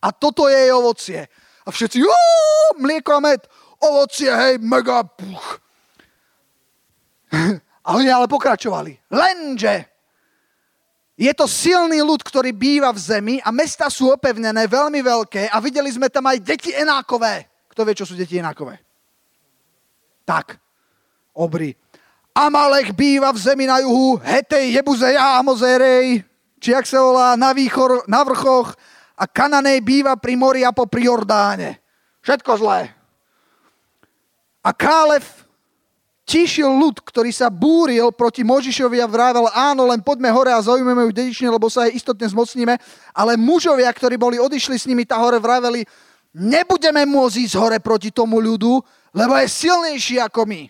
a 0.00 0.08
toto 0.12 0.48
je 0.48 0.56
jej 0.56 0.72
ovocie. 0.72 1.20
A 1.64 1.68
všetci, 1.68 2.00
mlieko 2.80 3.16
a 3.16 3.20
med, 3.20 3.40
ovocie, 3.84 4.32
hej, 4.32 4.56
mega, 4.58 5.04
puch. 5.04 5.60
A 7.80 7.96
oni 7.96 8.12
ale 8.12 8.28
pokračovali. 8.28 9.08
Lenže 9.08 9.88
je 11.20 11.32
to 11.36 11.44
silný 11.44 12.00
ľud, 12.00 12.20
ktorý 12.24 12.52
býva 12.52 12.92
v 12.96 13.00
zemi 13.00 13.36
a 13.44 13.52
mesta 13.52 13.92
sú 13.92 14.08
opevnené, 14.08 14.64
veľmi 14.64 15.00
veľké 15.04 15.52
a 15.52 15.56
videli 15.60 15.92
sme 15.92 16.08
tam 16.08 16.24
aj 16.28 16.40
deti 16.40 16.72
enákové. 16.72 17.44
Kto 17.68 17.84
vie, 17.84 17.92
čo 17.92 18.08
sú 18.08 18.16
deti 18.16 18.40
enákové? 18.40 18.80
Tak, 20.24 20.56
obry. 21.36 21.76
Amalek 22.32 22.96
býva 22.96 23.36
v 23.36 23.42
zemi 23.42 23.68
na 23.68 23.84
juhu, 23.84 24.16
Hetej, 24.16 24.80
Jebuze, 24.80 25.12
Amozerej, 25.12 26.24
či 26.56 26.72
jak 26.72 26.88
sa 26.88 27.04
volá, 27.04 27.36
na, 27.36 27.52
výchor, 27.52 28.08
na 28.08 28.24
vrchoch 28.24 28.72
a 29.20 29.24
Kananej 29.28 29.84
býva 29.84 30.16
pri 30.16 30.32
mori 30.40 30.64
a 30.64 30.72
po 30.72 30.88
pri 30.88 31.12
Jordáne. 31.12 31.84
Všetko 32.24 32.50
zlé. 32.56 32.88
A 34.64 34.72
Kálev 34.72 35.24
tíšil 36.24 36.68
ľud, 36.68 37.04
ktorý 37.04 37.28
sa 37.34 37.52
búril 37.52 38.08
proti 38.16 38.46
Možišovi 38.46 39.02
a 39.02 39.10
vrával, 39.10 39.50
áno, 39.50 39.84
len 39.90 40.00
poďme 40.00 40.30
hore 40.30 40.54
a 40.54 40.62
zaujmeme 40.62 41.04
ju 41.08 41.12
dedične, 41.12 41.50
lebo 41.50 41.66
sa 41.66 41.84
jej 41.84 42.00
istotne 42.00 42.30
zmocníme. 42.30 42.78
Ale 43.12 43.34
mužovia, 43.34 43.90
ktorí 43.90 44.14
boli 44.14 44.38
odišli 44.38 44.78
s 44.78 44.86
nimi, 44.86 45.02
tá 45.02 45.18
hore 45.18 45.42
vraveli, 45.42 45.82
nebudeme 46.32 47.02
môcť 47.02 47.36
ísť 47.44 47.58
hore 47.58 47.78
proti 47.82 48.14
tomu 48.14 48.38
ľudu, 48.38 48.78
lebo 49.10 49.34
je 49.42 49.48
silnejší 49.50 50.22
ako 50.22 50.46
my. 50.46 50.62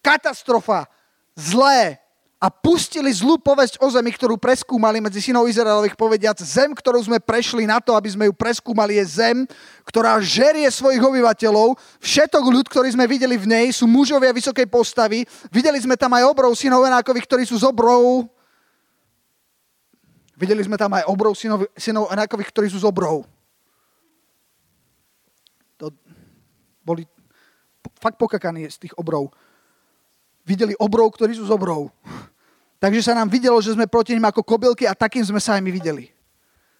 Katastrofa, 0.00 0.88
zlé. 1.36 1.99
A 2.40 2.48
pustili 2.48 3.12
zlú 3.12 3.36
povesť 3.36 3.76
o 3.84 3.86
zemi, 3.92 4.08
ktorú 4.08 4.40
preskúmali 4.40 4.96
medzi 4.96 5.20
synov 5.20 5.44
Izraelových 5.44 5.92
povediac. 5.92 6.40
Zem, 6.40 6.72
ktorú 6.72 6.96
sme 7.04 7.20
prešli 7.20 7.68
na 7.68 7.84
to, 7.84 7.92
aby 7.92 8.08
sme 8.08 8.24
ju 8.26 8.32
preskúmali, 8.32 8.96
je 8.96 9.20
zem, 9.20 9.36
ktorá 9.84 10.16
žerie 10.24 10.64
svojich 10.72 11.04
obyvateľov. 11.04 11.76
Všetok 12.00 12.44
ľud, 12.48 12.64
ktorý 12.72 12.96
sme 12.96 13.04
videli 13.04 13.36
v 13.36 13.44
nej, 13.44 13.66
sú 13.76 13.84
mužovia 13.84 14.32
vysokej 14.32 14.64
postavy. 14.72 15.28
Videli 15.52 15.76
sme 15.84 16.00
tam 16.00 16.16
aj 16.16 16.24
obrov 16.32 16.56
synov 16.56 16.88
Enákových, 16.88 17.28
ktorí 17.28 17.44
sú 17.44 17.60
z 17.60 17.68
obrov. 17.68 18.24
Videli 20.32 20.64
sme 20.64 20.80
tam 20.80 20.96
aj 20.96 21.04
obrov 21.12 21.36
synov, 21.36 21.68
synov 21.76 22.08
Enákových, 22.08 22.48
ktorí 22.56 22.72
sú 22.72 22.80
z 22.80 22.88
obrov. 22.88 23.28
boli 26.90 27.06
fakt 28.00 28.18
pokakaní 28.18 28.66
z 28.66 28.88
tých 28.88 28.94
obrov. 28.98 29.30
Videli 30.50 30.74
obrov, 30.82 31.14
ktorí 31.14 31.38
sú 31.38 31.46
z 31.46 31.54
obrov. 31.54 31.94
Takže 32.82 33.06
sa 33.06 33.14
nám 33.14 33.30
videlo, 33.30 33.62
že 33.62 33.78
sme 33.78 33.86
proti 33.86 34.18
nim 34.18 34.26
ako 34.26 34.42
kobylky 34.42 34.82
a 34.90 34.98
takým 34.98 35.22
sme 35.22 35.38
sa 35.38 35.54
aj 35.54 35.62
my 35.62 35.70
videli. 35.70 36.10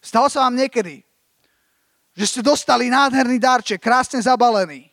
Stalo 0.02 0.26
sa 0.26 0.48
vám 0.48 0.58
niekedy, 0.58 1.06
že 2.18 2.24
ste 2.26 2.40
dostali 2.42 2.90
nádherný 2.90 3.38
dárček, 3.38 3.78
krásne 3.78 4.18
zabalený. 4.18 4.90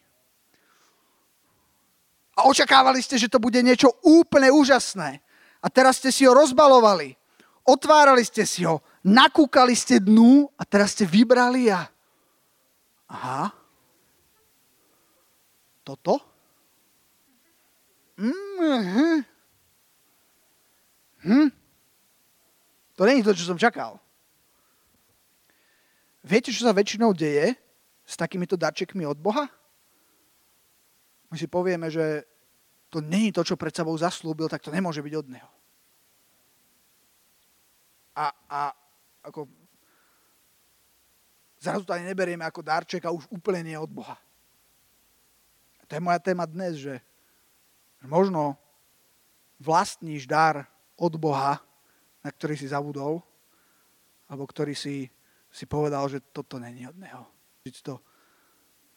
A 2.37 2.45
očakávali 2.45 3.01
ste, 3.01 3.17
že 3.17 3.31
to 3.31 3.41
bude 3.41 3.57
niečo 3.65 3.89
úplne 4.05 4.53
úžasné. 4.53 5.25
A 5.57 5.67
teraz 5.73 5.97
ste 5.97 6.13
si 6.13 6.27
ho 6.29 6.37
rozbalovali. 6.37 7.17
Otvárali 7.65 8.21
ste 8.21 8.45
si 8.45 8.61
ho, 8.61 8.85
nakúkali 9.01 9.73
ste 9.73 9.97
dnu 9.97 10.45
a 10.53 10.63
teraz 10.69 10.93
ste 10.93 11.09
vybrali 11.09 11.73
a... 11.73 11.89
Aha, 13.07 13.49
toto? 15.87 16.26
Mm-hmm. 18.17 19.15
Hm? 21.27 21.49
To 22.97 23.01
není 23.06 23.21
to, 23.21 23.34
čo 23.38 23.45
som 23.45 23.62
čakal. 23.62 24.01
Viete, 26.25 26.49
čo 26.49 26.65
sa 26.65 26.73
väčšinou 26.73 27.13
deje 27.13 27.53
s 28.03 28.13
takýmito 28.17 28.58
darčekmi 28.58 29.06
od 29.06 29.21
Boha? 29.21 29.45
My 31.30 31.38
si 31.38 31.45
povieme, 31.45 31.88
že 31.93 32.25
to 32.89 33.03
není 33.03 33.30
to, 33.32 33.45
čo 33.45 33.60
pred 33.60 33.71
sebou 33.71 33.93
zaslúbil, 33.93 34.49
tak 34.49 34.63
to 34.63 34.73
nemôže 34.73 35.03
byť 35.03 35.13
od 35.13 35.27
Neho. 35.27 35.51
A, 38.17 38.34
a 38.49 38.60
ako 39.21 39.45
zrazu 41.62 41.86
to 41.86 41.93
ani 41.93 42.10
neberieme 42.10 42.41
ako 42.41 42.65
darček 42.65 43.06
a 43.06 43.13
už 43.13 43.30
úplne 43.30 43.62
nie 43.62 43.77
od 43.77 43.91
Boha. 43.91 44.17
To 45.88 45.91
je 45.95 46.01
moja 46.01 46.19
téma 46.19 46.49
dnes, 46.49 46.82
že 46.82 46.99
možno 48.05 48.53
vlastníš 49.57 50.29
dar 50.29 50.69
od 50.93 51.17
Boha, 51.17 51.57
na 52.21 52.29
ktorý 52.29 52.53
si 52.53 52.69
zabudol, 52.69 53.25
alebo 54.29 54.45
ktorý 54.45 54.77
si, 54.77 55.10
si 55.49 55.65
povedal, 55.65 56.05
že 56.12 56.21
toto 56.21 56.62
není 56.62 56.86
od 56.86 56.97
Neho. 56.99 57.25
Si 57.65 57.81
to 57.81 58.03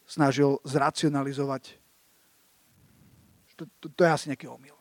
snažil 0.05 0.61
zracionalizovať. 0.67 1.81
To, 3.57 3.63
to, 3.79 3.87
to 3.93 4.01
je 4.05 4.11
asi 4.11 4.25
nejaký 4.29 4.49
omyl. 4.49 4.77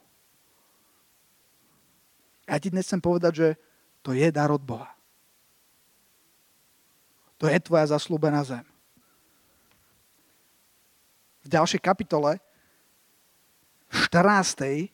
Ja 2.51 2.59
ti 2.59 2.73
dnes 2.73 2.89
chcem 2.89 2.99
povedať, 2.99 3.33
že 3.33 3.49
to 4.03 4.11
je 4.17 4.27
dar 4.33 4.51
od 4.51 4.61
Boha. 4.61 4.91
To 7.41 7.49
je 7.49 7.57
tvoja 7.63 7.89
zaslúbená 7.89 8.45
zem 8.45 8.67
v 11.45 11.49
ďalšej 11.49 11.81
kapitole, 11.81 12.37
14. 13.91 14.89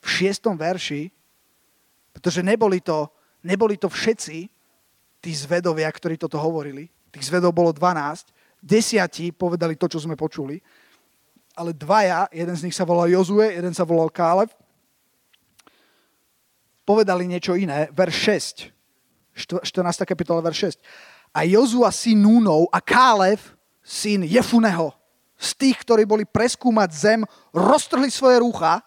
v 0.00 0.06
6. 0.06 0.54
verši, 0.54 1.10
pretože 2.14 2.40
neboli 2.40 2.78
to, 2.80 3.10
neboli 3.42 3.74
to 3.76 3.90
všetci 3.90 4.38
tí 5.20 5.30
zvedovia, 5.34 5.90
ktorí 5.90 6.14
toto 6.14 6.38
hovorili. 6.38 6.86
Tých 7.10 7.28
zvedov 7.28 7.50
bolo 7.50 7.74
12. 7.74 8.30
Desiatí 8.62 9.34
povedali 9.34 9.74
to, 9.74 9.90
čo 9.90 9.98
sme 9.98 10.14
počuli. 10.14 10.62
Ale 11.58 11.74
dvaja, 11.74 12.30
jeden 12.30 12.54
z 12.54 12.64
nich 12.68 12.76
sa 12.76 12.86
volal 12.86 13.10
Jozue, 13.10 13.50
jeden 13.50 13.74
sa 13.74 13.82
volal 13.82 14.12
Kálev, 14.12 14.52
povedali 16.86 17.26
niečo 17.26 17.58
iné. 17.58 17.90
Verš 17.90 18.16
6. 19.34 19.66
14. 19.66 20.06
kapitola, 20.06 20.40
verš 20.40 20.78
6. 20.78 21.34
A 21.36 21.44
Jozua 21.44 21.92
syn 21.92 22.22
Núnov 22.22 22.70
a 22.72 22.78
Kálev 22.80 23.42
syn 23.84 24.24
Jefuneho 24.24 24.94
z 25.36 25.50
tých, 25.54 25.76
ktorí 25.84 26.08
boli 26.08 26.24
preskúmať 26.24 26.90
zem, 26.92 27.20
roztrhli 27.52 28.08
svoje 28.08 28.40
rúcha. 28.40 28.80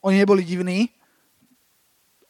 Oni 0.00 0.22
neboli 0.22 0.46
divní. 0.46 0.88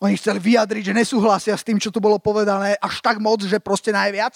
Oni 0.01 0.17
chceli 0.17 0.41
vyjadriť, 0.41 0.91
že 0.91 0.97
nesúhlasia 0.97 1.53
s 1.53 1.63
tým, 1.65 1.77
čo 1.77 1.93
tu 1.93 2.01
bolo 2.01 2.17
povedané, 2.17 2.73
až 2.81 3.05
tak 3.05 3.21
moc, 3.21 3.45
že 3.45 3.61
proste 3.61 3.93
najviac. 3.93 4.33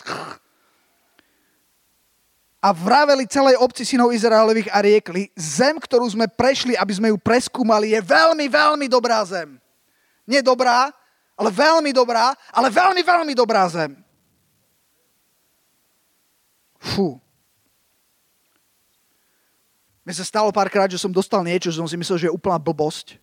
A 2.60 2.68
vraveli 2.72 3.24
celej 3.24 3.56
obci 3.56 3.84
synov 3.88 4.12
Izraelových 4.12 4.68
a 4.68 4.84
riekli, 4.84 5.32
zem, 5.32 5.80
ktorú 5.80 6.04
sme 6.04 6.28
prešli, 6.28 6.76
aby 6.76 6.92
sme 6.92 7.08
ju 7.12 7.16
preskúmali, 7.16 7.96
je 7.96 8.00
veľmi, 8.00 8.44
veľmi 8.44 8.86
dobrá 8.92 9.24
zem. 9.24 9.56
Nie 10.28 10.44
dobrá, 10.44 10.92
ale 11.32 11.48
veľmi 11.48 11.92
dobrá, 11.96 12.36
ale 12.52 12.68
veľmi, 12.68 13.00
veľmi 13.00 13.32
dobrá 13.32 13.64
zem. 13.68 13.96
Fú. 16.76 17.16
Mne 20.04 20.14
sa 20.20 20.28
stalo 20.28 20.52
párkrát, 20.52 20.86
že 20.86 21.00
som 21.00 21.08
dostal 21.08 21.40
niečo, 21.40 21.72
že 21.72 21.80
som 21.80 21.88
si 21.88 21.96
myslel, 21.96 22.20
že 22.20 22.26
je 22.28 22.36
úplná 22.36 22.60
blbosť. 22.60 23.16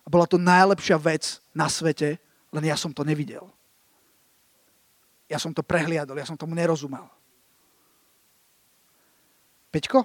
A 0.00 0.08
bola 0.08 0.24
to 0.24 0.40
najlepšia 0.40 0.96
vec 0.96 1.44
na 1.52 1.68
svete, 1.68 2.16
len 2.48 2.64
ja 2.64 2.74
som 2.74 2.88
to 2.88 3.04
nevidel. 3.04 3.52
Ja 5.28 5.36
som 5.36 5.52
to 5.52 5.60
prehliadol, 5.60 6.16
ja 6.16 6.26
som 6.26 6.40
tomu 6.40 6.56
nerozumel. 6.56 7.04
Peťko? 9.70 10.02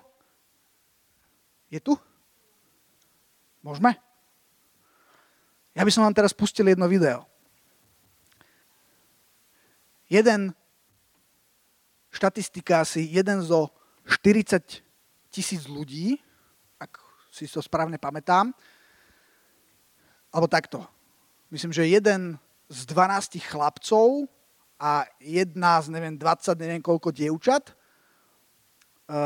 Je 1.72 1.82
tu? 1.82 1.98
Môžeme? 3.66 3.98
Ja 5.74 5.82
by 5.82 5.90
som 5.90 6.06
vám 6.06 6.14
teraz 6.14 6.36
pustil 6.36 6.70
jedno 6.70 6.86
video. 6.86 7.26
Jeden, 10.06 10.54
štatistika 12.14 12.86
asi, 12.86 13.10
jeden 13.10 13.42
zo 13.42 13.74
40 14.06 14.85
tisíc 15.36 15.68
ľudí, 15.68 16.16
ak 16.80 16.96
si 17.28 17.44
to 17.52 17.60
správne 17.60 18.00
pamätám. 18.00 18.56
Alebo 20.32 20.48
takto. 20.48 20.88
Myslím, 21.52 21.76
že 21.76 21.92
jeden 21.92 22.40
z 22.72 22.80
12 22.88 23.44
chlapcov 23.44 24.32
a 24.80 25.04
jedna 25.20 25.84
z 25.84 25.92
neviem, 25.92 26.16
20, 26.16 26.56
neviem 26.60 26.84
koľko 26.84 27.12
dievčat 27.12 27.72
e, 27.72 27.74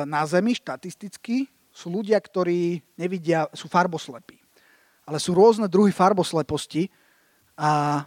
na 0.09 0.25
Zemi 0.25 0.57
štatisticky 0.57 1.45
sú 1.69 1.93
ľudia, 1.93 2.17
ktorí 2.17 2.81
nevidia, 2.97 3.45
sú 3.53 3.69
farboslepí. 3.69 4.41
Ale 5.05 5.17
sú 5.21 5.37
rôzne 5.37 5.69
druhy 5.69 5.93
farbosleposti 5.93 6.89
a 7.57 8.03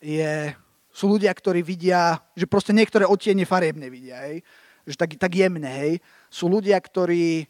je, 0.00 0.54
sú 0.92 1.04
ľudia, 1.10 1.32
ktorí 1.34 1.60
vidia, 1.60 2.16
že 2.32 2.48
proste 2.48 2.72
niektoré 2.72 3.04
odtiene 3.04 3.44
farieb 3.44 3.76
nevidia. 3.76 4.24
Hej 4.28 4.44
že 4.88 4.96
tak, 4.96 5.20
tak 5.20 5.32
jemné, 5.36 5.68
hej. 5.68 5.92
Sú 6.32 6.48
ľudia, 6.48 6.80
ktorí 6.80 7.44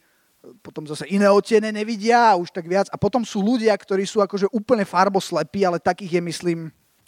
potom 0.62 0.86
zase 0.86 1.06
iné 1.10 1.26
otiene 1.30 1.70
nevidia 1.70 2.34
a 2.34 2.38
už 2.38 2.50
tak 2.50 2.66
viac. 2.66 2.86
A 2.90 2.96
potom 2.98 3.22
sú 3.22 3.42
ľudia, 3.42 3.74
ktorí 3.74 4.06
sú 4.06 4.22
akože 4.22 4.50
úplne 4.50 4.86
farboslepí, 4.86 5.62
ale 5.66 5.82
takých 5.82 6.18
je, 6.18 6.22
myslím, 6.22 6.60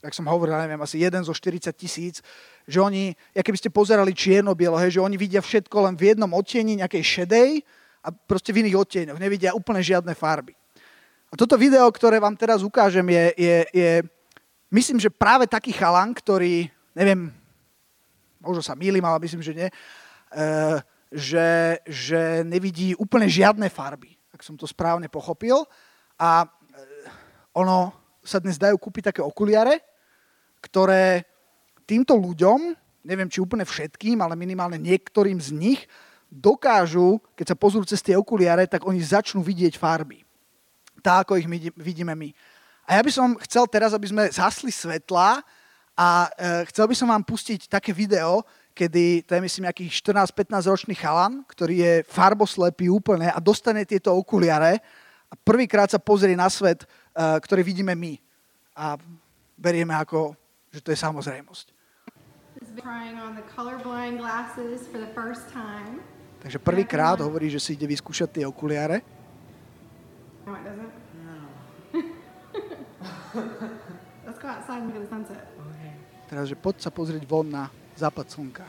tak 0.02 0.14
som 0.16 0.26
hovoril, 0.26 0.56
neviem, 0.58 0.80
asi 0.80 1.02
jeden 1.02 1.22
zo 1.22 1.34
40 1.34 1.70
tisíc, 1.76 2.22
že 2.66 2.78
oni, 2.80 3.14
ja 3.34 3.42
keby 3.44 3.58
ste 3.58 3.70
pozerali 3.70 4.14
čierno-bielo, 4.14 4.78
že 4.90 5.02
oni 5.02 5.14
vidia 5.18 5.42
všetko 5.42 5.76
len 5.90 5.94
v 5.94 6.14
jednom 6.14 6.30
odtieni 6.34 6.78
nejakej 6.80 7.02
šedej 7.04 7.50
a 8.00 8.08
proste 8.10 8.50
v 8.50 8.66
iných 8.66 8.76
odtieňoch. 8.80 9.18
Nevidia 9.20 9.54
úplne 9.54 9.82
žiadne 9.82 10.14
farby. 10.16 10.56
A 11.30 11.38
toto 11.38 11.54
video, 11.54 11.86
ktoré 11.94 12.18
vám 12.18 12.34
teraz 12.34 12.66
ukážem, 12.66 13.06
je, 13.06 13.24
je, 13.38 13.56
je 13.70 13.90
myslím, 14.74 14.98
že 14.98 15.12
práve 15.12 15.46
taký 15.46 15.70
chalan, 15.70 16.10
ktorý, 16.10 16.66
neviem, 16.90 17.30
možno 18.42 18.64
sa 18.64 18.74
mýlim, 18.74 19.04
ale 19.04 19.22
myslím, 19.22 19.44
že 19.44 19.54
nie, 19.54 19.68
Eh, 19.70 20.09
že, 21.10 21.82
že 21.82 22.46
nevidí 22.46 22.94
úplne 22.94 23.26
žiadne 23.26 23.66
farby, 23.66 24.14
ak 24.30 24.46
som 24.46 24.54
to 24.54 24.64
správne 24.64 25.10
pochopil. 25.10 25.66
A 26.16 26.46
eh, 26.46 26.50
ono 27.58 27.90
sa 28.22 28.38
dnes 28.38 28.60
dajú 28.60 28.78
kúpiť 28.78 29.10
také 29.10 29.20
okuliare, 29.24 29.82
ktoré 30.62 31.26
týmto 31.82 32.14
ľuďom, 32.14 32.76
neviem 33.02 33.26
či 33.26 33.42
úplne 33.42 33.66
všetkým, 33.66 34.22
ale 34.22 34.38
minimálne 34.38 34.78
niektorým 34.78 35.40
z 35.42 35.50
nich, 35.50 35.80
dokážu, 36.30 37.18
keď 37.34 37.46
sa 37.52 37.56
pozrú 37.58 37.82
cez 37.82 37.98
tie 37.98 38.14
okuliare, 38.14 38.70
tak 38.70 38.86
oni 38.86 39.02
začnú 39.02 39.42
vidieť 39.42 39.74
farby. 39.74 40.22
Tak, 41.02 41.26
ako 41.26 41.42
ich 41.42 41.50
my 41.50 41.58
vidíme 41.74 42.14
my. 42.14 42.30
A 42.86 43.00
ja 43.00 43.02
by 43.02 43.10
som 43.10 43.34
chcel 43.42 43.66
teraz, 43.66 43.90
aby 43.96 44.06
sme 44.06 44.30
zhasli 44.30 44.70
svetla 44.70 45.42
a 45.98 46.08
e, 46.30 46.70
chcel 46.70 46.86
by 46.86 46.94
som 46.94 47.10
vám 47.10 47.24
pustiť 47.26 47.66
také 47.66 47.90
video, 47.90 48.46
kedy 48.74 49.26
to 49.26 49.34
je 49.36 49.40
myslím 49.44 49.66
nejaký 49.68 49.86
14-15 49.90 50.70
ročný 50.70 50.94
chalan, 50.96 51.44
ktorý 51.46 51.74
je 51.76 51.94
farboslepý 52.08 52.88
úplne 52.88 53.28
a 53.28 53.38
dostane 53.42 53.84
tieto 53.84 54.14
okuliare 54.14 54.80
a 55.30 55.34
prvýkrát 55.36 55.90
sa 55.90 56.00
pozrie 56.02 56.34
na 56.34 56.50
svet, 56.50 56.86
uh, 57.14 57.38
ktorý 57.38 57.62
vidíme 57.62 57.94
my. 57.94 58.18
A 58.74 58.96
berieme 59.54 59.94
ako, 59.94 60.34
že 60.72 60.80
to 60.80 60.90
je 60.90 60.98
samozrejmosť. 60.98 61.66
Takže 66.40 66.58
prvýkrát 66.58 67.20
hovorí, 67.20 67.52
že 67.52 67.60
si 67.60 67.76
ide 67.76 67.84
vyskúšať 67.84 68.40
tie 68.40 68.44
okuliare. 68.48 69.04
No, 70.48 70.56
it 70.56 70.64
doesn't. 70.64 70.92
No. 71.20 71.36
Let's 74.26 74.40
go 74.40 74.48
outside 74.48 74.82
and 74.82 74.88
look 74.88 74.96
at 74.96 75.04
the 75.04 75.10
sunset. 75.12 75.42
Okay. 75.52 75.92
Teraz, 76.32 76.48
že 76.48 76.56
poď 76.56 76.74
sa 76.80 76.90
pozrieť 76.90 77.28
von 77.28 77.44
na 77.44 77.68
západ 78.00 78.26
slnka. 78.32 78.64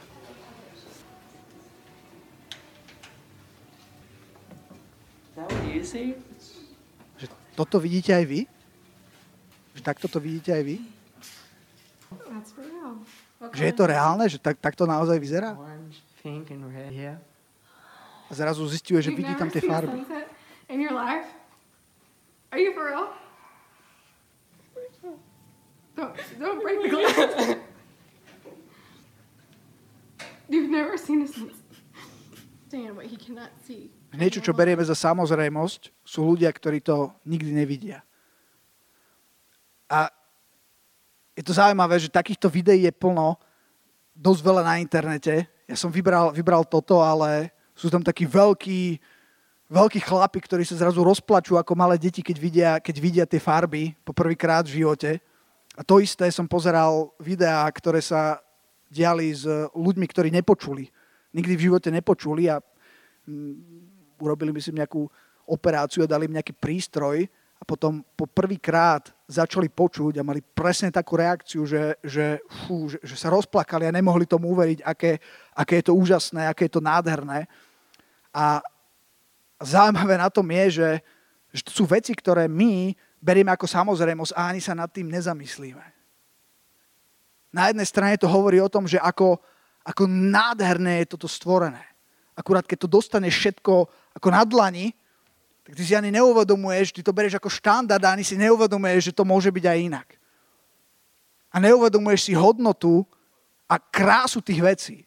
Že 7.15 7.27
toto 7.55 7.79
vidíte 7.79 8.11
aj 8.11 8.25
vy? 8.27 8.41
Že 9.73 9.81
takto 9.81 10.11
to 10.11 10.19
vidíte 10.19 10.51
aj 10.51 10.63
vy? 10.67 10.77
Že 13.55 13.63
je 13.71 13.73
to 13.73 13.83
reálne? 13.87 14.27
Že 14.27 14.37
tak, 14.43 14.59
takto 14.59 14.83
naozaj 14.83 15.15
vyzerá? 15.17 15.55
A 18.27 18.31
zrazu 18.35 18.67
zistuje, 18.67 18.99
že 18.99 19.11
vidí 19.15 19.31
tam 19.39 19.47
tie 19.47 19.63
farby. 19.63 20.03
Are 22.51 22.59
you 22.59 22.75
for 22.75 22.83
real? 22.91 23.15
Don't, 25.95 26.11
don't 26.39 26.59
break 26.59 26.83
the 26.83 26.89
glass. 26.91 27.55
You've 30.51 30.67
never 30.67 30.99
seen 30.99 31.23
a 31.23 31.27
stand 31.31 32.99
what 32.99 33.07
he 33.07 33.15
cannot 33.15 33.55
see. 33.63 33.87
Niečo, 34.11 34.43
čo 34.43 34.51
berieme 34.51 34.83
za 34.83 34.91
samozrejmosť, 34.91 36.03
sú 36.03 36.27
ľudia, 36.27 36.51
ktorí 36.51 36.83
to 36.83 37.15
nikdy 37.23 37.55
nevidia. 37.55 38.03
A 39.87 40.11
je 41.31 41.43
to 41.47 41.55
zaujímavé, 41.55 41.95
že 42.03 42.11
takýchto 42.11 42.51
videí 42.51 42.83
je 42.83 42.91
plno, 42.91 43.39
dosť 44.11 44.41
veľa 44.43 44.63
na 44.67 44.75
internete. 44.83 45.47
Ja 45.63 45.79
som 45.79 45.87
vybral, 45.87 46.35
vybral 46.35 46.67
toto, 46.67 46.99
ale 46.99 47.55
sú 47.71 47.87
tam 47.87 48.03
takí 48.03 48.27
veľkí, 48.27 48.99
veľkí 49.71 49.99
chlapi, 50.03 50.39
ktorí 50.43 50.67
sa 50.67 50.75
zrazu 50.75 50.99
rozplačú 50.99 51.55
ako 51.55 51.79
malé 51.79 51.95
deti, 51.95 52.19
keď 52.19 52.37
vidia, 52.43 52.71
keď 52.83 52.95
vidia 52.99 53.23
tie 53.23 53.39
farby 53.39 53.95
po 54.03 54.11
prvýkrát 54.11 54.67
v 54.67 54.83
živote. 54.83 55.23
A 55.79 55.81
to 55.87 56.03
isté 56.03 56.27
som 56.35 56.43
pozeral 56.43 57.15
videá, 57.15 57.63
ktoré 57.71 58.03
sa 58.03 58.43
diali 58.91 59.31
s 59.31 59.47
ľuďmi, 59.71 60.05
ktorí 60.11 60.27
nepočuli. 60.35 60.91
Nikdy 61.31 61.53
v 61.55 61.65
živote 61.71 61.87
nepočuli 61.87 62.51
a 62.51 62.59
mm, 62.59 64.19
urobili 64.19 64.51
myslím 64.51 64.83
nejakú 64.83 65.07
operáciu 65.47 66.03
a 66.03 66.11
dali 66.11 66.27
im 66.27 66.35
nejaký 66.35 66.51
prístroj 66.51 67.23
a 67.31 67.63
potom 67.63 68.03
po 68.03 68.27
prvýkrát 68.27 69.07
začali 69.31 69.71
počuť 69.71 70.19
a 70.19 70.27
mali 70.27 70.43
presne 70.43 70.91
takú 70.91 71.15
reakciu, 71.15 71.63
že, 71.63 71.95
že, 72.03 72.43
fú, 72.67 72.91
že, 72.91 72.99
že 72.99 73.15
sa 73.15 73.31
rozplakali 73.31 73.87
a 73.87 73.95
nemohli 73.95 74.27
tomu 74.27 74.51
uveriť, 74.51 74.83
aké, 74.83 75.23
aké 75.55 75.79
je 75.79 75.85
to 75.87 75.93
úžasné, 75.95 76.51
aké 76.51 76.67
je 76.67 76.73
to 76.75 76.83
nádherné. 76.83 77.47
A 78.35 78.59
zaujímavé 79.63 80.19
na 80.19 80.27
tom 80.27 80.47
je, 80.51 80.83
že, 80.83 80.89
že 81.55 81.61
to 81.63 81.71
sú 81.71 81.83
veci, 81.87 82.11
ktoré 82.11 82.49
my 82.51 82.91
berieme 83.21 83.53
ako 83.53 83.69
samozrejmosť 83.69 84.33
a 84.35 84.51
ani 84.51 84.59
sa 84.59 84.75
nad 84.75 84.89
tým 84.91 85.07
nezamyslíme 85.07 86.00
na 87.51 87.71
jednej 87.71 87.87
strane 87.87 88.15
to 88.15 88.31
hovorí 88.31 88.57
o 88.63 88.71
tom, 88.71 88.87
že 88.87 88.99
ako, 88.99 89.39
ako 89.83 90.03
nádherné 90.07 91.03
je 91.03 91.11
toto 91.15 91.27
stvorené. 91.27 91.83
Akurát 92.35 92.63
keď 92.63 92.87
to 92.87 92.89
dostaneš 92.89 93.35
všetko 93.37 93.73
ako 94.15 94.27
na 94.31 94.47
dlani, 94.47 94.95
tak 95.61 95.77
ty 95.77 95.83
si 95.85 95.93
ani 95.93 96.09
neuvedomuješ, 96.15 96.95
ty 96.95 97.01
to 97.05 97.13
berieš 97.13 97.37
ako 97.37 97.51
štandard 97.51 98.01
a 98.01 98.15
ani 98.15 98.25
si 98.25 98.39
neuvedomuješ, 98.39 99.11
že 99.11 99.15
to 99.15 99.27
môže 99.27 99.51
byť 99.53 99.65
aj 99.67 99.77
inak. 99.77 100.07
A 101.51 101.59
neuvedomuješ 101.59 102.31
si 102.31 102.33
hodnotu 102.33 103.03
a 103.67 103.77
krásu 103.77 104.39
tých 104.39 104.63
vecí. 104.63 104.97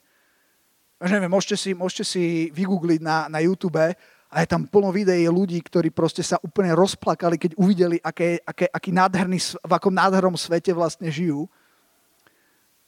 Neviem, 1.05 1.28
môžete 1.28 1.57
si, 1.59 1.70
môžete 1.76 2.05
si 2.07 2.24
vygoogliť 2.55 3.01
na, 3.03 3.28
na 3.28 3.40
YouTube 3.42 3.76
a 3.76 4.36
je 4.40 4.49
tam 4.49 4.64
plno 4.64 4.88
videí 4.88 5.28
ľudí, 5.28 5.61
ktorí 5.61 5.92
proste 5.92 6.24
sa 6.24 6.40
úplne 6.40 6.72
rozplakali, 6.72 7.36
keď 7.36 7.53
uvideli, 7.61 8.01
aké, 8.01 8.40
aké, 8.40 8.70
aký 8.72 8.90
nádherný, 8.95 9.38
v 9.61 9.72
akom 9.74 9.92
nádhernom 9.92 10.38
svete 10.38 10.72
vlastne 10.72 11.12
žijú. 11.12 11.45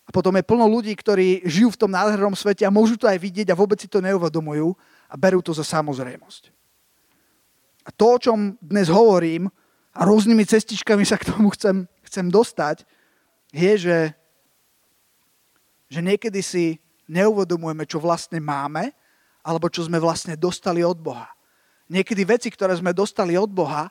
A 0.07 0.11
potom 0.15 0.31
je 0.39 0.47
plno 0.47 0.71
ľudí, 0.71 0.95
ktorí 0.95 1.43
žijú 1.43 1.75
v 1.75 1.81
tom 1.83 1.91
nádhernom 1.91 2.39
svete 2.39 2.63
a 2.63 2.71
môžu 2.71 2.95
to 2.95 3.11
aj 3.11 3.19
vidieť 3.19 3.51
a 3.51 3.59
vôbec 3.59 3.83
si 3.83 3.91
to 3.91 3.99
neuvedomujú 3.99 4.71
a 5.11 5.15
berú 5.19 5.43
to 5.43 5.51
za 5.51 5.67
samozrejmosť. 5.67 6.55
A 7.87 7.91
to, 7.91 8.07
o 8.15 8.19
čom 8.19 8.55
dnes 8.63 8.87
hovorím, 8.91 9.51
a 9.97 10.05
rôznymi 10.05 10.45
cestičkami 10.45 11.09
sa 11.09 11.17
k 11.17 11.33
tomu 11.33 11.49
chcem, 11.57 11.89
chcem 12.05 12.29
dostať, 12.29 12.85
je, 13.51 13.73
že, 13.81 13.99
že 15.89 16.01
niekedy 16.05 16.45
si 16.45 16.65
neuvedomujeme, 17.09 17.89
čo 17.89 17.97
vlastne 17.97 18.37
máme, 18.37 18.93
alebo 19.41 19.71
čo 19.73 19.87
sme 19.87 19.97
vlastne 19.97 20.37
dostali 20.37 20.85
od 20.85 20.99
Boha. 21.01 21.33
Niekedy 21.87 22.27
veci, 22.27 22.51
ktoré 22.51 22.75
sme 22.77 22.91
dostali 22.93 23.39
od 23.39 23.49
Boha, 23.49 23.89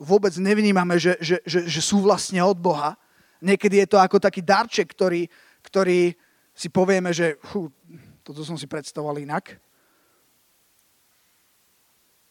vôbec 0.00 0.32
nevnímame, 0.34 0.96
že, 0.98 1.14
že, 1.20 1.38
že, 1.46 1.68
že 1.68 1.80
sú 1.84 2.02
vlastne 2.02 2.40
od 2.42 2.56
Boha. 2.56 2.96
Niekedy 3.44 3.84
je 3.84 3.88
to 3.94 4.00
ako 4.00 4.18
taký 4.18 4.40
darček, 4.40 4.90
ktorý, 4.90 5.28
ktorý 5.64 6.12
si 6.54 6.68
povieme, 6.70 7.10
že 7.10 7.40
fú, 7.42 7.72
toto 8.22 8.44
som 8.46 8.54
si 8.54 8.68
predstavoval 8.68 9.18
inak. 9.18 9.58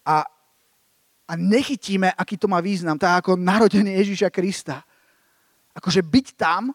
A, 0.07 0.23
a 1.27 1.33
nechytíme, 1.35 2.13
aký 2.15 2.39
to 2.39 2.47
má 2.47 2.63
význam. 2.63 2.95
Tak 2.95 3.25
ako 3.25 3.31
narodenie 3.35 3.97
Ježíša 3.99 4.31
Krista. 4.31 4.85
Akože 5.73 6.05
byť 6.05 6.27
tam, 6.37 6.69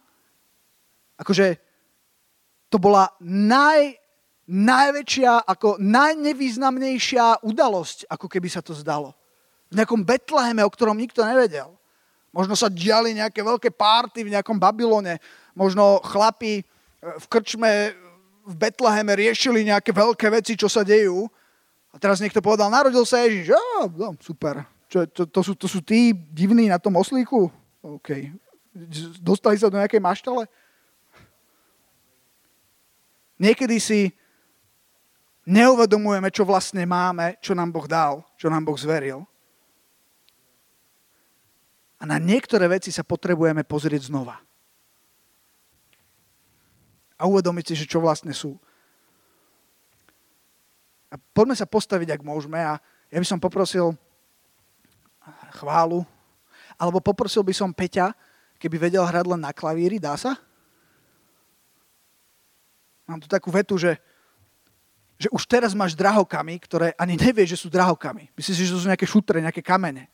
akože 1.17 1.47
to 2.69 2.77
bola 2.77 3.09
naj, 3.25 3.97
najväčšia, 4.45 5.49
ako 5.49 5.81
najnevýznamnejšia 5.81 7.45
udalosť, 7.47 8.11
ako 8.13 8.27
keby 8.29 8.49
sa 8.53 8.61
to 8.61 8.77
zdalo. 8.77 9.17
V 9.73 9.77
nejakom 9.77 10.05
Betleheme, 10.05 10.65
o 10.65 10.73
ktorom 10.73 10.97
nikto 10.97 11.25
nevedel. 11.25 11.77
Možno 12.33 12.53
sa 12.57 12.69
diali 12.69 13.17
nejaké 13.17 13.41
veľké 13.41 13.73
párty 13.73 14.25
v 14.25 14.33
nejakom 14.37 14.61
Babylone, 14.61 15.17
možno 15.59 15.99
chlapi 16.07 16.63
e, 16.63 16.65
v 17.03 17.27
krčme 17.27 17.99
v 18.49 18.55
Betleheme 18.57 19.13
riešili 19.19 19.67
nejaké 19.67 19.93
veľké 19.93 20.31
veci, 20.33 20.57
čo 20.57 20.71
sa 20.71 20.87
dejú. 20.87 21.29
A 21.93 22.01
teraz 22.01 22.23
niekto 22.23 22.41
povedal, 22.41 22.73
narodil 22.73 23.05
sa 23.05 23.21
Ježiš. 23.27 23.53
Ja, 23.53 23.61
no, 23.85 24.17
super. 24.23 24.65
Čo, 24.89 25.05
to, 25.05 25.23
to, 25.29 25.41
sú, 25.45 25.53
to 25.53 25.69
sú 25.69 25.85
tí 25.85 26.17
divní 26.33 26.73
na 26.73 26.81
tom 26.81 26.97
oslíku? 26.97 27.53
OK. 27.85 28.33
Dostali 29.21 29.61
sa 29.61 29.69
do 29.69 29.77
nejakej 29.77 30.01
maštale? 30.01 30.49
Niekedy 33.37 33.77
si 33.77 34.01
neuvedomujeme, 35.45 36.33
čo 36.33 36.49
vlastne 36.49 36.89
máme, 36.89 37.37
čo 37.45 37.53
nám 37.53 37.69
Boh 37.69 37.85
dal, 37.85 38.25
čo 38.41 38.49
nám 38.49 38.65
Boh 38.65 38.77
zveril. 38.81 39.29
A 41.99 42.07
na 42.07 42.17
niektoré 42.17 42.65
veci 42.71 42.89
sa 42.89 43.05
potrebujeme 43.05 43.61
pozrieť 43.67 44.09
znova. 44.09 44.41
A 47.19 47.27
uvedomiť 47.27 47.75
si, 47.75 47.75
že 47.85 47.91
čo 47.91 47.99
vlastne 47.99 48.31
sú. 48.31 48.55
A 51.11 51.19
poďme 51.35 51.59
sa 51.59 51.67
postaviť, 51.67 52.15
ak 52.15 52.23
môžeme. 52.23 52.63
A 52.63 52.79
ja 53.11 53.19
by 53.19 53.27
som 53.27 53.43
poprosil 53.43 53.93
chválu. 55.59 56.07
Alebo 56.79 57.03
poprosil 57.03 57.43
by 57.43 57.51
som 57.51 57.75
Peťa, 57.75 58.15
keby 58.63 58.89
vedel 58.89 59.03
hrať 59.03 59.27
len 59.27 59.41
na 59.43 59.51
klavíri. 59.51 59.99
Dá 59.99 60.15
sa? 60.15 60.39
Mám 63.09 63.25
tu 63.25 63.29
takú 63.29 63.49
vetu, 63.49 63.81
že, 63.81 63.97
že 65.17 65.33
už 65.33 65.49
teraz 65.49 65.73
máš 65.73 65.97
drahokamy, 65.97 66.61
ktoré 66.61 66.93
ani 67.01 67.17
nevieš, 67.17 67.57
že 67.57 67.61
sú 67.65 67.69
drahokamy. 67.73 68.29
Myslíš, 68.37 68.69
že 68.69 68.75
to 68.77 68.83
sú 68.85 68.87
nejaké 68.87 69.09
šutre, 69.09 69.41
nejaké 69.41 69.65
kamene. 69.65 70.13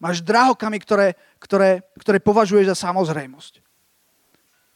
Máš 0.00 0.24
drahokamy, 0.24 0.80
ktoré, 0.80 1.16
ktoré, 1.40 1.84
ktoré 2.00 2.18
považuješ 2.20 2.72
za 2.72 2.88
samozrejmosť. 2.88 3.63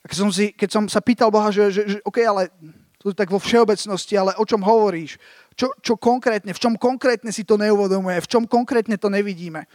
Keď 0.08 0.16
som, 0.16 0.30
si, 0.32 0.56
keď 0.56 0.68
som 0.72 0.84
sa 0.88 1.04
pýtal 1.04 1.28
Boha, 1.28 1.52
že, 1.52 1.68
že, 1.68 1.82
že 1.84 1.98
OK, 2.00 2.24
ale 2.24 2.48
to 2.96 3.12
tak 3.12 3.28
vo 3.28 3.36
všeobecnosti, 3.36 4.16
ale 4.16 4.32
o 4.40 4.44
čom 4.48 4.64
hovoríš? 4.64 5.20
Čo, 5.52 5.70
čo 5.84 5.94
konkrétne, 6.00 6.50
v 6.56 6.60
čom 6.60 6.74
konkrétne 6.80 7.28
si 7.28 7.44
to 7.44 7.60
neuvedomuje, 7.60 8.16
v 8.24 8.30
čom 8.30 8.48
konkrétne 8.48 8.96
to 8.96 9.12
nevidíme? 9.12 9.68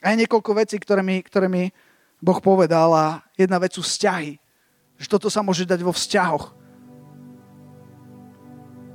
A 0.00 0.14
je 0.14 0.20
niekoľko 0.22 0.52
vecí, 0.54 0.78
ktoré 0.78 1.02
mi, 1.02 1.18
ktoré 1.20 1.50
mi 1.50 1.74
Boh 2.22 2.38
povedal 2.38 2.88
a 2.94 3.06
jedna 3.34 3.58
vec 3.58 3.74
sú 3.74 3.82
vzťahy. 3.82 4.38
Že 5.02 5.06
toto 5.10 5.28
sa 5.28 5.42
môže 5.42 5.66
dať 5.66 5.82
vo 5.82 5.90
vzťahoch. 5.90 6.54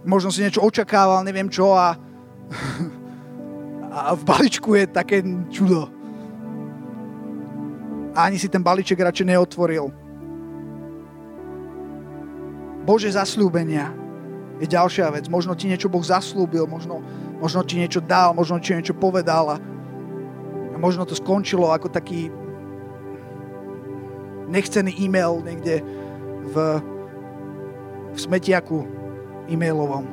Možno 0.07 0.31
si 0.31 0.41
niečo 0.41 0.63
očakával, 0.63 1.27
neviem 1.27 1.51
čo 1.51 1.75
a 1.75 1.99
a 3.89 4.13
v 4.13 4.23
balíčku 4.23 4.77
je 4.77 4.85
také 4.87 5.25
čudo. 5.49 5.89
A 8.13 8.29
ani 8.29 8.37
si 8.37 8.49
ten 8.49 8.61
balíček 8.61 8.99
radšej 9.01 9.33
neotvoril. 9.33 9.89
Bože 12.89 13.13
zaslúbenia 13.13 13.93
je 14.57 14.65
ďalšia 14.65 15.13
vec. 15.13 15.29
Možno 15.29 15.53
ti 15.53 15.69
niečo 15.69 15.93
Boh 15.93 16.01
zaslúbil, 16.01 16.65
možno, 16.65 17.05
možno 17.37 17.61
ti 17.61 17.77
niečo 17.77 18.01
dal, 18.01 18.33
možno 18.33 18.57
ti 18.57 18.73
niečo 18.73 18.97
povedal 18.97 19.45
a, 19.53 19.57
a 20.73 20.77
možno 20.81 21.05
to 21.05 21.13
skončilo 21.13 21.69
ako 21.69 21.85
taký 21.93 22.33
nechcený 24.49 24.89
e-mail 25.05 25.37
niekde 25.45 25.85
v, 26.49 26.55
v 28.09 28.17
smetiaku 28.17 28.89
e-mailovom. 29.53 30.09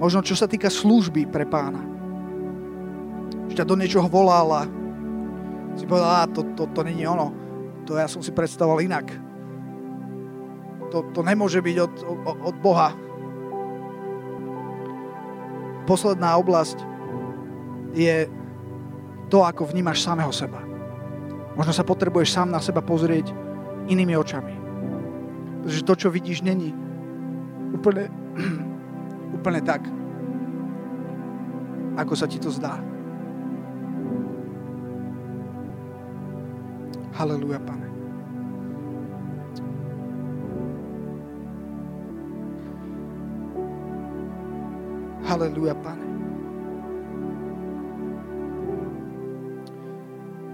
Možno 0.00 0.24
čo 0.24 0.32
sa 0.40 0.48
týka 0.48 0.72
služby 0.72 1.28
pre 1.28 1.44
pána. 1.44 1.84
Že 3.52 3.60
ťa 3.60 3.68
do 3.68 3.76
niečoho 3.76 4.08
volal 4.08 4.48
a 4.56 4.62
si 5.76 5.84
povedal, 5.84 6.32
to, 6.32 6.48
to, 6.56 6.64
to 6.72 6.80
není 6.80 7.04
ono. 7.04 7.28
To 7.84 8.00
ja 8.00 8.08
som 8.08 8.24
si 8.24 8.32
predstavoval 8.32 8.80
inak. 8.80 9.25
To, 10.96 11.04
to 11.12 11.20
nemôže 11.20 11.60
byť 11.60 11.76
od, 11.76 11.94
od, 12.40 12.56
Boha. 12.56 12.96
Posledná 15.84 16.40
oblasť 16.40 16.80
je 17.92 18.24
to, 19.28 19.44
ako 19.44 19.68
vnímaš 19.68 20.00
samého 20.00 20.32
seba. 20.32 20.64
Možno 21.52 21.76
sa 21.76 21.84
potrebuješ 21.84 22.32
sám 22.32 22.48
na 22.48 22.64
seba 22.64 22.80
pozrieť 22.80 23.28
inými 23.92 24.16
očami. 24.16 24.56
Pretože 25.60 25.84
to, 25.84 25.94
čo 26.00 26.08
vidíš, 26.08 26.40
není 26.40 26.72
úplne 27.76 28.08
úplne 29.36 29.60
tak, 29.60 29.84
ako 32.00 32.16
sa 32.16 32.24
ti 32.24 32.40
to 32.40 32.48
zdá. 32.48 32.80
Halelúja, 37.20 37.60
pane. 37.60 37.85
Halelúja, 45.26 45.74
pane. 45.74 46.06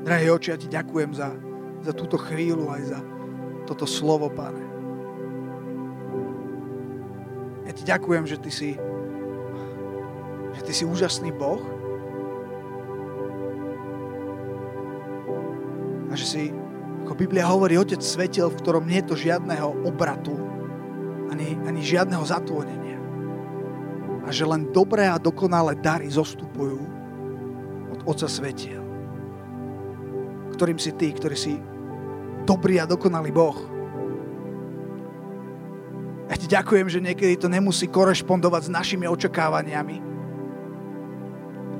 Drahý 0.02 0.32
oči, 0.32 0.48
ja 0.50 0.58
ti 0.58 0.66
ďakujem 0.72 1.12
za, 1.12 1.28
za 1.84 1.92
túto 1.92 2.16
chvíľu 2.16 2.72
aj 2.72 2.82
za 2.96 3.00
toto 3.68 3.84
slovo, 3.84 4.32
pane. 4.32 4.64
Ja 7.68 7.72
ti 7.76 7.84
ďakujem, 7.84 8.24
že 8.24 8.40
ty 8.40 8.50
si, 8.50 8.70
že 10.56 10.60
ty 10.64 10.72
si 10.72 10.88
úžasný 10.88 11.30
Boh 11.36 11.60
a 16.08 16.16
že 16.16 16.26
si, 16.26 16.42
ako 17.04 17.12
Biblia 17.12 17.44
hovorí, 17.44 17.76
Otec 17.76 18.00
svetel, 18.00 18.48
v 18.48 18.58
ktorom 18.58 18.88
nie 18.88 19.04
je 19.04 19.08
to 19.12 19.16
žiadneho 19.20 19.84
obratu 19.84 20.34
ani, 21.28 21.60
ani 21.64 21.80
žiadneho 21.80 22.24
zatvorenia. 22.26 22.82
A 24.22 24.30
že 24.30 24.46
len 24.46 24.70
dobré 24.70 25.10
a 25.10 25.18
dokonalé 25.18 25.74
dary 25.78 26.06
zostupujú 26.06 26.78
od 27.92 28.00
Otca 28.06 28.30
svetiel, 28.30 28.82
ktorým 30.54 30.78
si 30.78 30.94
ty, 30.94 31.10
ktorý 31.10 31.36
si 31.36 31.58
dobrý 32.46 32.78
a 32.78 32.88
dokonalý 32.88 33.30
Boh. 33.34 33.58
Ja 36.30 36.40
ti 36.40 36.48
ďakujem, 36.48 36.88
že 36.88 37.04
niekedy 37.04 37.36
to 37.36 37.52
nemusí 37.52 37.90
korešpondovať 37.92 38.70
s 38.70 38.70
našimi 38.72 39.04
očakávaniami. 39.04 39.96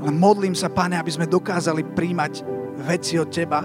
Ale 0.03 0.11
modlím 0.13 0.53
sa, 0.53 0.69
Pane, 0.69 0.99
aby 0.99 1.09
sme 1.15 1.31
dokázali 1.31 1.87
príjmať 1.95 2.45
veci 2.85 3.17
od 3.17 3.31
Teba, 3.31 3.65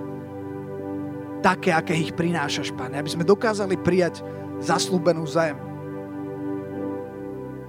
také, 1.44 1.74
aké 1.74 1.98
ich 1.98 2.16
prinášaš, 2.16 2.72
Pane. 2.78 2.96
Aby 3.04 3.10
sme 3.10 3.28
dokázali 3.28 3.76
prijať 3.76 4.24
zaslúbenú 4.64 5.28
zem 5.28 5.67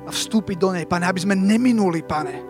a 0.08 0.10
vstúpiť 0.10 0.56
do 0.56 0.72
nej, 0.72 0.88
Pane. 0.88 1.04
Aby 1.04 1.20
sme 1.28 1.36
neminuli, 1.36 2.00
Pane, 2.00 2.40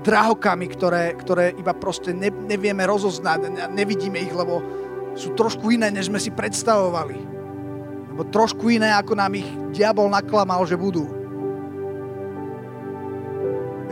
drahokami, 0.00 0.66
ktoré, 0.72 1.12
ktoré 1.20 1.52
iba 1.54 1.76
proste 1.76 2.16
ne, 2.16 2.32
nevieme 2.32 2.88
rozoznať, 2.88 3.70
nevidíme 3.76 4.16
ich, 4.16 4.32
lebo, 4.32 4.64
sú 5.12 5.36
trošku 5.36 5.68
iné, 5.68 5.92
než 5.92 6.08
sme 6.08 6.16
si 6.16 6.32
predstavovali. 6.32 7.16
Alebo 8.12 8.24
trošku 8.32 8.72
iné, 8.72 8.96
ako 8.96 9.12
nám 9.12 9.32
ich 9.36 9.48
diabol 9.76 10.08
naklamal, 10.08 10.64
že 10.64 10.80
budú. 10.80 11.04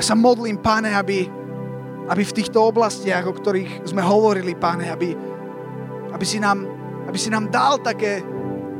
Ja 0.01 0.03
sa 0.03 0.17
modlím, 0.17 0.57
páne, 0.57 0.97
aby, 0.97 1.29
aby 2.09 2.23
v 2.25 2.37
týchto 2.41 2.65
oblastiach, 2.65 3.29
o 3.29 3.37
ktorých 3.37 3.85
sme 3.85 4.01
hovorili, 4.01 4.57
páne, 4.57 4.89
aby, 4.89 5.13
aby, 6.09 6.25
si, 6.25 6.41
nám, 6.41 6.65
aby 7.05 7.19
si 7.21 7.29
nám 7.29 7.53
dal 7.53 7.85
také 7.85 8.25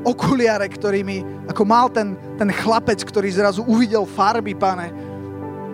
okuliare, 0.05 0.67
ktorými, 0.69 1.49
ako 1.51 1.63
mal 1.69 1.93
ten, 1.93 2.17
ten 2.41 2.49
chlapec, 2.49 3.01
ktorý 3.05 3.29
zrazu 3.29 3.65
uvidel 3.67 4.09
farby, 4.09 4.57
pane, 4.57 5.11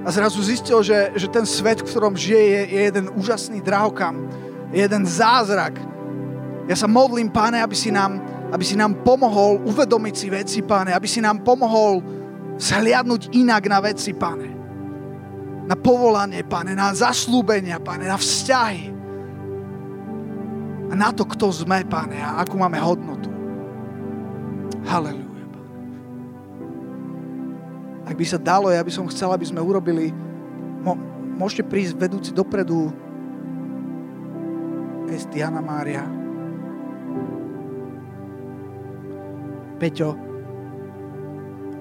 a 0.07 0.09
zrazu 0.15 0.39
zistil, 0.39 0.87
že, 0.87 1.11
že 1.19 1.27
ten 1.27 1.43
svet, 1.43 1.83
v 1.83 1.91
ktorom 1.91 2.15
žije, 2.15 2.39
je, 2.39 2.63
je 2.71 2.81
jeden 2.87 3.07
úžasný 3.19 3.59
drahokam, 3.59 4.31
je 4.71 4.79
jeden 4.87 5.03
zázrak. 5.03 5.83
Ja 6.71 6.79
sa 6.79 6.87
modlím, 6.87 7.27
páne, 7.27 7.59
aby 7.59 7.75
si 7.75 7.91
nám, 7.91 8.23
aby 8.55 8.63
si 8.63 8.79
nám 8.79 9.03
pomohol 9.03 9.59
uvedomiť 9.67 10.15
si 10.15 10.29
veci, 10.31 10.59
páne, 10.63 10.95
aby 10.95 11.11
si 11.11 11.19
nám 11.19 11.43
pomohol 11.43 12.07
zhliadnúť 12.55 13.35
inak 13.35 13.67
na 13.67 13.83
veci, 13.83 14.15
páne. 14.15 14.47
Na 15.67 15.75
povolanie, 15.75 16.47
páne, 16.47 16.79
na 16.79 16.95
zaslúbenia, 16.95 17.83
páne, 17.83 18.07
na 18.07 18.15
vzťahy. 18.15 18.95
A 20.87 20.95
na 20.95 21.11
to, 21.11 21.27
kto 21.27 21.51
sme, 21.51 21.83
páne, 21.83 22.23
a 22.23 22.39
akú 22.47 22.55
máme 22.63 22.79
hodnotu. 22.79 23.36
Halelúja. 24.87 25.45
Ak 28.07 28.15
by 28.15 28.23
sa 28.23 28.39
dalo, 28.39 28.71
ja 28.71 28.87
by 28.87 28.93
som 28.95 29.11
chcel, 29.11 29.35
aby 29.35 29.43
sme 29.43 29.59
urobili, 29.59 30.15
môžete 31.37 31.67
prísť 31.67 31.99
vedúci 31.99 32.31
dopredu 32.31 32.95
Estiana 35.11 35.59
Mária. 35.59 36.07
Peťo, 39.77 40.15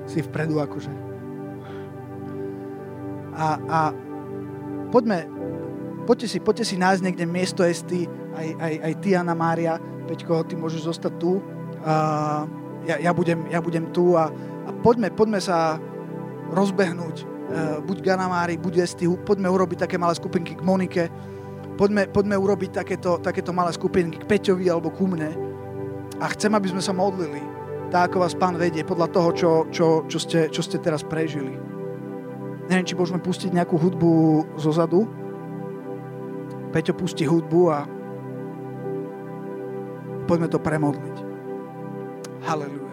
si 0.10 0.26
vpredu 0.26 0.58
akože. 0.62 0.94
A, 3.36 3.48
a 3.70 3.80
poďme, 4.90 5.30
poďte 6.10 6.28
si, 6.30 6.38
poďte 6.42 6.66
si 6.74 6.76
nájsť 6.82 7.02
niekde 7.06 7.26
miesto 7.30 7.62
Esty, 7.62 8.10
aj, 8.34 8.48
aj, 8.60 8.74
aj 8.82 8.94
ty, 9.00 9.10
Anna 9.14 9.38
Mária. 9.38 9.78
Peťko, 10.06 10.46
ty 10.46 10.58
môžeš 10.58 10.90
zostať 10.90 11.14
tu. 11.18 11.42
Uh, 11.86 12.65
ja, 12.86 12.96
ja, 13.02 13.12
budem, 13.12 13.50
ja 13.50 13.60
budem 13.60 13.90
tu 13.92 14.16
a, 14.16 14.30
a 14.66 14.70
poďme, 14.82 15.12
poďme 15.12 15.42
sa 15.42 15.78
rozbehnúť. 16.54 17.18
Uh, 17.46 17.78
buď 17.86 18.02
Ganamári, 18.02 18.58
buď 18.58 18.90
Esty, 18.90 19.06
poďme 19.06 19.54
urobiť 19.54 19.86
také 19.86 20.02
malé 20.02 20.18
skupinky 20.18 20.58
k 20.58 20.66
Monike, 20.66 21.14
poďme, 21.78 22.10
poďme 22.10 22.42
urobiť 22.42 22.82
takéto, 22.82 23.22
takéto 23.22 23.54
malé 23.54 23.70
skupinky 23.70 24.18
k 24.18 24.26
Peťovi 24.26 24.66
alebo 24.66 24.90
ku 24.90 25.06
mne. 25.06 25.30
A 26.18 26.26
chcem, 26.34 26.50
aby 26.58 26.74
sme 26.74 26.82
sa 26.82 26.96
modlili 26.96 27.44
tak, 27.94 28.12
ako 28.12 28.26
vás 28.26 28.34
Pán 28.34 28.58
vedie, 28.58 28.82
podľa 28.82 29.08
toho, 29.14 29.30
čo, 29.36 29.52
čo, 29.70 29.88
čo, 30.10 30.18
ste, 30.18 30.50
čo 30.50 30.66
ste 30.66 30.82
teraz 30.82 31.06
prežili. 31.06 31.54
Neviem, 32.66 32.88
či 32.88 32.98
môžeme 32.98 33.22
pustiť 33.22 33.54
nejakú 33.54 33.78
hudbu 33.78 34.12
zo 34.58 34.74
zadu. 34.74 35.06
Peťo 36.74 36.98
pustí 36.98 37.30
hudbu 37.30 37.62
a 37.70 37.86
poďme 40.26 40.50
to 40.50 40.58
premodliť. 40.58 41.35
Hallelujah. 42.46 42.85